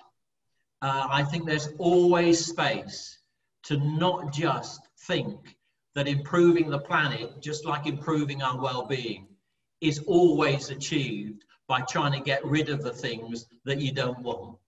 uh, 0.85 1.09
I 1.11 1.23
think 1.23 1.47
there's 1.47 1.71
always 1.79 2.45
space 2.45 3.19
to 3.63 3.79
not 3.79 4.35
just 4.35 4.81
think 5.09 5.57
that 5.95 6.07
improving 6.07 6.69
the 6.69 6.79
planet, 6.79 7.41
just 7.41 7.65
like 7.65 7.87
improving 7.87 8.43
our 8.43 8.61
well-being, 8.61 9.27
is 9.81 10.01
always 10.01 10.69
achieved 10.69 11.45
by 11.69 11.81
trying 11.81 12.13
to 12.13 12.21
get 12.21 12.45
rid 12.45 12.69
of 12.69 12.83
the 12.83 12.93
things 12.93 13.47
that 13.65 13.81
you 13.81 13.93
don't 13.93 14.19
want. 14.19 14.59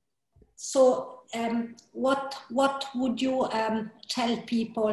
So, 0.55 1.20
um, 1.35 1.76
what 1.92 2.35
what 2.48 2.87
would 2.94 3.20
you 3.20 3.42
um, 3.61 3.90
tell 4.09 4.38
people 4.46 4.88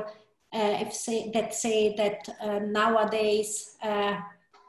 uh, 0.54 0.78
if 0.84 0.92
say 0.94 1.32
that 1.34 1.54
say 1.54 1.96
that 1.96 2.28
uh, 2.42 2.60
nowadays 2.60 3.78
uh, 3.82 4.18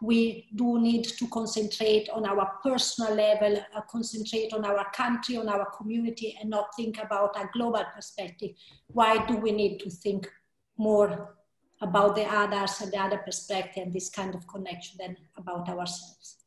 we 0.05 0.49
do 0.55 0.79
need 0.79 1.05
to 1.05 1.27
concentrate 1.29 2.09
on 2.11 2.27
our 2.27 2.59
personal 2.63 3.15
level, 3.15 3.57
uh, 3.75 3.81
concentrate 3.91 4.53
on 4.53 4.65
our 4.65 4.91
country, 4.91 5.37
on 5.37 5.49
our 5.49 5.67
community, 5.71 6.37
and 6.41 6.51
not 6.51 6.75
think 6.77 7.03
about 7.03 7.37
a 7.37 7.49
global 7.53 7.85
perspective. 7.95 8.51
Why 8.89 9.25
do 9.27 9.37
we 9.37 9.51
need 9.53 9.79
to 9.81 9.91
think 9.91 10.31
more 10.77 11.37
about 11.81 12.17
the 12.17 12.25
others 12.25 12.81
and 12.81 12.93
the 12.93 13.01
other 13.01 13.19
perspective 13.19 13.85
and 13.85 13.93
this 13.93 14.11
kind 14.11 14.35
of 14.35 14.47
connection 14.47 14.99
than 14.99 15.17
about 15.37 15.69
ourselves? 15.69 16.45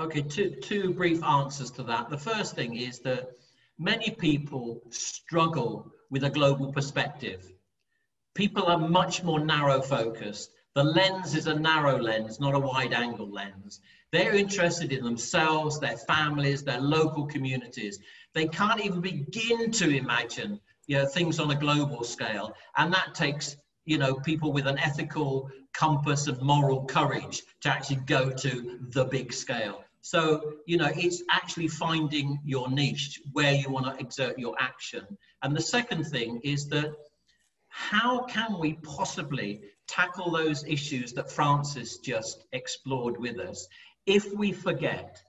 Okay, 0.00 0.22
two, 0.22 0.50
two 0.60 0.92
brief 0.94 1.22
answers 1.22 1.70
to 1.72 1.82
that. 1.84 2.10
The 2.10 2.18
first 2.18 2.54
thing 2.54 2.76
is 2.76 2.98
that 3.00 3.30
many 3.78 4.10
people 4.10 4.82
struggle 4.90 5.92
with 6.10 6.24
a 6.24 6.30
global 6.30 6.72
perspective. 6.72 7.52
People 8.34 8.64
are 8.66 8.78
much 8.78 9.22
more 9.22 9.40
narrow 9.40 9.80
focused 9.80 10.50
the 10.78 10.84
lens 10.84 11.34
is 11.34 11.48
a 11.48 11.58
narrow 11.58 11.98
lens, 11.98 12.38
not 12.38 12.54
a 12.54 12.58
wide 12.60 12.92
angle 12.92 13.28
lens. 13.28 13.80
They're 14.12 14.36
interested 14.36 14.92
in 14.92 15.02
themselves, 15.02 15.80
their 15.80 15.96
families, 15.96 16.62
their 16.62 16.80
local 16.80 17.26
communities. 17.26 17.98
They 18.32 18.46
can't 18.46 18.84
even 18.84 19.00
begin 19.00 19.72
to 19.72 19.90
imagine 19.90 20.60
you 20.86 20.98
know, 20.98 21.06
things 21.06 21.40
on 21.40 21.50
a 21.50 21.56
global 21.56 22.04
scale. 22.04 22.54
And 22.76 22.92
that 22.92 23.12
takes 23.16 23.56
you 23.86 23.98
know, 23.98 24.14
people 24.14 24.52
with 24.52 24.68
an 24.68 24.78
ethical 24.78 25.50
compass 25.74 26.28
and 26.28 26.40
moral 26.42 26.84
courage 26.84 27.42
to 27.62 27.70
actually 27.70 28.02
go 28.06 28.30
to 28.30 28.78
the 28.90 29.04
big 29.06 29.32
scale. 29.32 29.82
So, 30.02 30.52
you 30.66 30.76
know, 30.76 30.92
it's 30.94 31.24
actually 31.28 31.66
finding 31.66 32.38
your 32.44 32.70
niche 32.70 33.20
where 33.32 33.52
you 33.52 33.68
want 33.68 33.86
to 33.86 34.00
exert 34.00 34.38
your 34.38 34.54
action. 34.60 35.04
And 35.42 35.56
the 35.56 35.60
second 35.76 36.04
thing 36.04 36.40
is 36.44 36.68
that 36.68 36.92
how 37.66 38.26
can 38.26 38.60
we 38.60 38.74
possibly 38.74 39.62
tackle 39.88 40.30
those 40.30 40.64
issues 40.64 41.12
that 41.14 41.30
Francis 41.30 41.98
just 41.98 42.44
explored 42.52 43.18
with 43.18 43.38
us 43.40 43.66
if 44.06 44.32
we 44.32 44.52
forget 44.52 45.22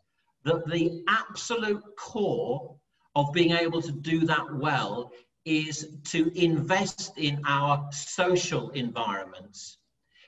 that 0.44 0.66
the 0.68 1.04
absolute 1.08 1.84
core 1.98 2.76
of 3.16 3.34
being 3.34 3.52
able 3.52 3.82
to 3.82 3.92
do 3.92 4.20
that 4.26 4.54
well 4.56 5.12
is 5.46 5.98
to 6.06 6.32
invest 6.40 7.18
in 7.18 7.42
our 7.46 7.90
social 7.92 8.70
environments. 8.72 9.78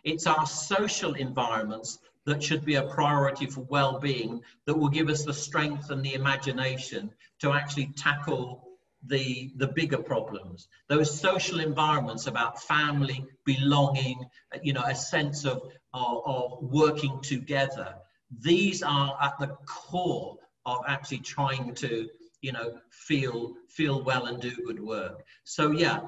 It's 0.03 0.25
our 0.27 0.45
social 0.45 1.13
environments 1.13 1.99
that 2.25 2.41
should 2.41 2.65
be 2.65 2.75
a 2.75 2.83
priority 2.83 3.45
for 3.45 3.61
well-being 3.61 4.41
that 4.65 4.77
will 4.77 4.89
give 4.89 5.09
us 5.09 5.23
the 5.23 5.33
strength 5.33 5.91
and 5.91 6.03
the 6.03 6.13
imagination 6.13 7.11
to 7.39 7.53
actually 7.53 7.93
tackle 7.95 8.70
the 9.07 9.51
the 9.55 9.67
bigger 9.67 9.97
problems 9.97 10.67
those 10.87 11.19
social 11.19 11.59
environments 11.59 12.27
about 12.27 12.61
family 12.61 13.25
belonging 13.45 14.23
you 14.61 14.73
know 14.73 14.83
a 14.83 14.95
sense 14.95 15.43
of, 15.45 15.61
of, 15.93 16.21
of 16.25 16.57
working 16.61 17.19
together 17.21 17.95
these 18.39 18.83
are 18.83 19.17
at 19.21 19.37
the 19.39 19.47
core 19.65 20.37
of 20.65 20.79
actually 20.87 21.17
trying 21.17 21.73
to 21.73 22.07
you 22.41 22.51
know, 22.51 22.77
feel 22.89 23.53
feel 23.69 24.03
well 24.03 24.25
and 24.25 24.41
do 24.41 24.51
good 24.65 24.79
work. 24.79 25.23
So 25.43 25.71
yeah, 25.71 26.01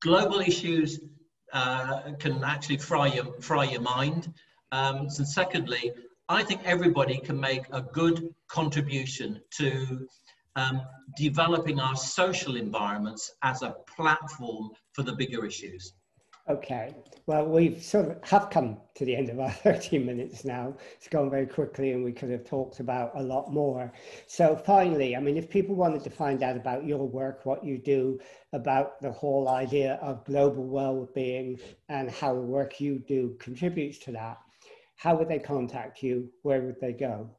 global 0.00 0.40
issues 0.40 1.00
uh, 1.52 2.12
can 2.18 2.44
actually 2.44 2.78
fry 2.78 3.08
your 3.08 3.40
fry 3.40 3.64
your 3.64 3.80
mind. 3.80 4.32
Um, 4.72 5.08
and 5.18 5.28
secondly, 5.28 5.92
I 6.28 6.42
think 6.42 6.60
everybody 6.64 7.18
can 7.18 7.40
make 7.40 7.64
a 7.72 7.82
good 7.82 8.34
contribution 8.48 9.40
to 9.58 10.06
um, 10.60 10.82
developing 11.16 11.80
our 11.80 11.96
social 11.96 12.56
environments 12.56 13.32
as 13.42 13.62
a 13.62 13.76
platform 13.96 14.70
for 14.92 15.02
the 15.02 15.12
bigger 15.12 15.44
issues. 15.46 15.94
Okay, 16.48 16.94
well, 17.26 17.46
we've 17.46 17.80
sort 17.82 18.10
of 18.10 18.28
have 18.28 18.50
come 18.50 18.78
to 18.96 19.04
the 19.04 19.14
end 19.14 19.28
of 19.28 19.38
our 19.38 19.50
30 19.64 19.98
minutes 19.98 20.44
now. 20.44 20.74
It's 20.96 21.06
gone 21.06 21.30
very 21.30 21.46
quickly 21.46 21.92
and 21.92 22.02
we 22.02 22.12
could 22.12 22.30
have 22.30 22.44
talked 22.44 22.80
about 22.80 23.12
a 23.14 23.22
lot 23.22 23.52
more. 23.52 23.92
So 24.26 24.56
finally, 24.56 25.14
I 25.14 25.20
mean, 25.20 25.36
if 25.36 25.48
people 25.48 25.76
wanted 25.76 26.02
to 26.04 26.10
find 26.10 26.42
out 26.42 26.56
about 26.56 26.84
your 26.84 27.06
work, 27.06 27.46
what 27.46 27.64
you 27.64 27.78
do, 27.78 28.18
about 28.52 29.00
the 29.00 29.12
whole 29.12 29.48
idea 29.48 29.94
of 30.02 30.24
global 30.24 30.64
well-being 30.64 31.60
and 31.88 32.10
how 32.10 32.34
the 32.34 32.40
work 32.40 32.80
you 32.80 32.98
do 33.06 33.36
contributes 33.38 33.98
to 33.98 34.12
that, 34.12 34.38
how 34.96 35.14
would 35.16 35.28
they 35.28 35.38
contact 35.38 36.02
you? 36.02 36.30
Where 36.42 36.62
would 36.62 36.80
they 36.80 36.92
go? 36.92 37.30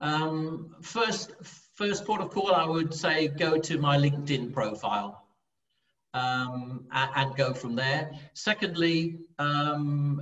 Um, 0.00 0.76
first, 0.82 1.32
first 1.74 2.04
port 2.04 2.20
of 2.20 2.30
call, 2.30 2.52
I 2.52 2.66
would 2.66 2.92
say 2.92 3.28
go 3.28 3.58
to 3.58 3.78
my 3.78 3.96
LinkedIn 3.96 4.52
profile 4.52 5.26
um, 6.14 6.86
and, 6.92 7.10
and, 7.14 7.36
go 7.36 7.54
from 7.54 7.76
there. 7.76 8.12
Secondly, 8.34 9.18
um, 9.38 10.20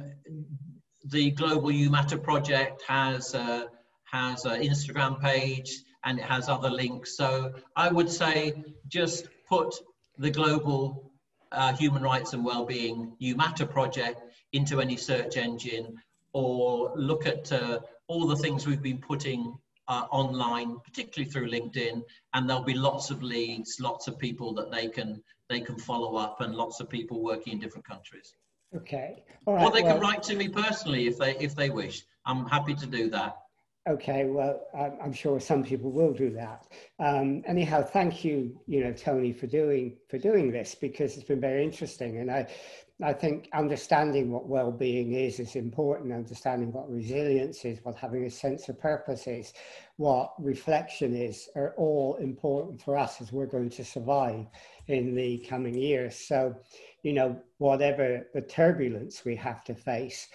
the 1.04 1.30
Global 1.32 1.70
You 1.70 1.90
Matter 1.90 2.18
project 2.18 2.82
has 2.86 3.34
a, 3.34 3.68
has 4.04 4.44
an 4.44 4.62
Instagram 4.62 5.20
page 5.20 5.82
and 6.04 6.18
it 6.18 6.24
has 6.24 6.48
other 6.48 6.70
links. 6.70 7.16
So 7.16 7.52
I 7.76 7.90
would 7.90 8.10
say 8.10 8.64
just 8.88 9.28
put 9.48 9.74
the 10.18 10.30
Global 10.30 11.12
uh, 11.52 11.74
Human 11.74 12.02
Rights 12.02 12.32
and 12.32 12.44
Wellbeing 12.44 13.14
You 13.18 13.36
Matter 13.36 13.66
project 13.66 14.20
into 14.52 14.80
any 14.80 14.96
search 14.96 15.36
engine 15.36 15.96
or 16.32 16.92
look 16.96 17.26
at 17.26 17.50
uh, 17.52 17.80
all 18.08 18.26
the 18.26 18.36
things 18.36 18.66
we've 18.66 18.82
been 18.82 18.98
putting 18.98 19.56
uh, 19.88 20.06
online, 20.10 20.78
particularly 20.80 21.30
through 21.30 21.50
LinkedIn, 21.50 22.02
and 22.32 22.48
there'll 22.48 22.62
be 22.62 22.74
lots 22.74 23.10
of 23.10 23.22
leads, 23.22 23.78
lots 23.80 24.08
of 24.08 24.18
people 24.18 24.54
that 24.54 24.70
they 24.70 24.88
can 24.88 25.22
they 25.48 25.60
can 25.60 25.78
follow 25.78 26.16
up, 26.16 26.40
and 26.40 26.54
lots 26.54 26.80
of 26.80 26.88
people 26.88 27.22
working 27.22 27.54
in 27.54 27.58
different 27.58 27.86
countries. 27.86 28.34
Okay. 28.74 29.22
All 29.46 29.54
right. 29.54 29.64
Or 29.64 29.70
they 29.70 29.82
well, 29.82 29.94
can 29.94 30.00
write 30.00 30.22
to 30.24 30.36
me 30.36 30.48
personally 30.48 31.06
if 31.06 31.18
they 31.18 31.36
if 31.36 31.54
they 31.54 31.70
wish. 31.70 32.02
I'm 32.26 32.46
happy 32.46 32.74
to 32.74 32.86
do 32.86 33.10
that. 33.10 33.36
Okay, 33.86 34.24
well, 34.24 34.62
I'm 34.74 35.12
sure 35.12 35.38
some 35.38 35.62
people 35.62 35.90
will 35.90 36.14
do 36.14 36.30
that. 36.30 36.66
Um, 36.98 37.42
anyhow, 37.46 37.82
thank 37.82 38.24
you, 38.24 38.58
you 38.66 38.82
know, 38.82 38.94
Tony, 38.94 39.30
for 39.30 39.46
doing 39.46 39.98
for 40.08 40.16
doing 40.16 40.50
this 40.50 40.74
because 40.74 41.18
it's 41.18 41.28
been 41.28 41.40
very 41.40 41.62
interesting, 41.62 42.16
and 42.16 42.30
I, 42.30 42.46
I 43.04 43.12
think 43.12 43.50
understanding 43.52 44.30
what 44.30 44.48
well-being 44.48 45.12
is 45.12 45.38
is 45.38 45.56
important. 45.56 46.10
Understanding 46.10 46.72
what 46.72 46.90
resilience 46.90 47.62
is, 47.66 47.78
what 47.82 47.96
having 47.96 48.24
a 48.24 48.30
sense 48.30 48.70
of 48.70 48.80
purpose 48.80 49.26
is, 49.26 49.52
what 49.96 50.32
reflection 50.38 51.14
is, 51.14 51.50
are 51.54 51.74
all 51.76 52.16
important 52.16 52.80
for 52.80 52.96
us 52.96 53.20
as 53.20 53.30
we're 53.30 53.44
going 53.44 53.68
to 53.70 53.84
survive 53.84 54.46
in 54.88 55.14
the 55.14 55.38
coming 55.50 55.74
years. 55.74 56.16
So, 56.16 56.54
you 57.02 57.12
know, 57.12 57.38
whatever 57.58 58.26
the 58.32 58.40
turbulence 58.40 59.22
we 59.22 59.36
have 59.36 59.62
to 59.64 59.74
face 59.74 60.28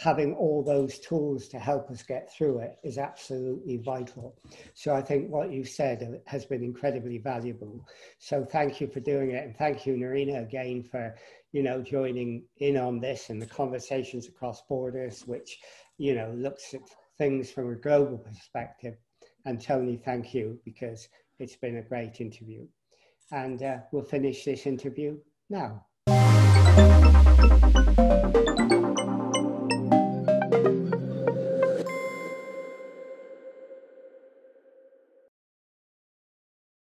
having 0.00 0.34
all 0.34 0.62
those 0.62 0.98
tools 0.98 1.46
to 1.46 1.58
help 1.58 1.90
us 1.90 2.02
get 2.02 2.32
through 2.32 2.58
it 2.58 2.78
is 2.82 2.96
absolutely 2.96 3.76
vital. 3.76 4.34
So 4.72 4.94
I 4.94 5.02
think 5.02 5.28
what 5.28 5.52
you've 5.52 5.68
said 5.68 6.02
uh, 6.02 6.16
has 6.24 6.46
been 6.46 6.64
incredibly 6.64 7.18
valuable. 7.18 7.86
So 8.18 8.42
thank 8.42 8.80
you 8.80 8.86
for 8.86 9.00
doing 9.00 9.32
it. 9.32 9.44
And 9.44 9.54
thank 9.54 9.84
you, 9.84 9.94
Narina, 9.94 10.42
again 10.42 10.82
for, 10.82 11.14
you 11.52 11.62
know, 11.62 11.82
joining 11.82 12.44
in 12.58 12.76
on 12.76 13.00
this 13.00 13.30
and 13.30 13.40
the 13.40 13.46
conversations 13.46 14.28
across 14.28 14.62
borders, 14.68 15.26
which, 15.26 15.58
you 15.98 16.14
know, 16.14 16.32
looks 16.36 16.74
at 16.74 16.82
things 17.18 17.50
from 17.50 17.70
a 17.70 17.76
global 17.76 18.18
perspective. 18.18 18.96
And 19.44 19.60
Tony, 19.60 19.96
thank 19.96 20.34
you 20.34 20.58
because 20.64 21.08
it's 21.38 21.56
been 21.56 21.78
a 21.78 21.82
great 21.82 22.20
interview. 22.20 22.66
And 23.32 23.62
uh, 23.62 23.78
we'll 23.92 24.04
finish 24.04 24.44
this 24.44 24.66
interview 24.66 25.18
now. 25.48 25.86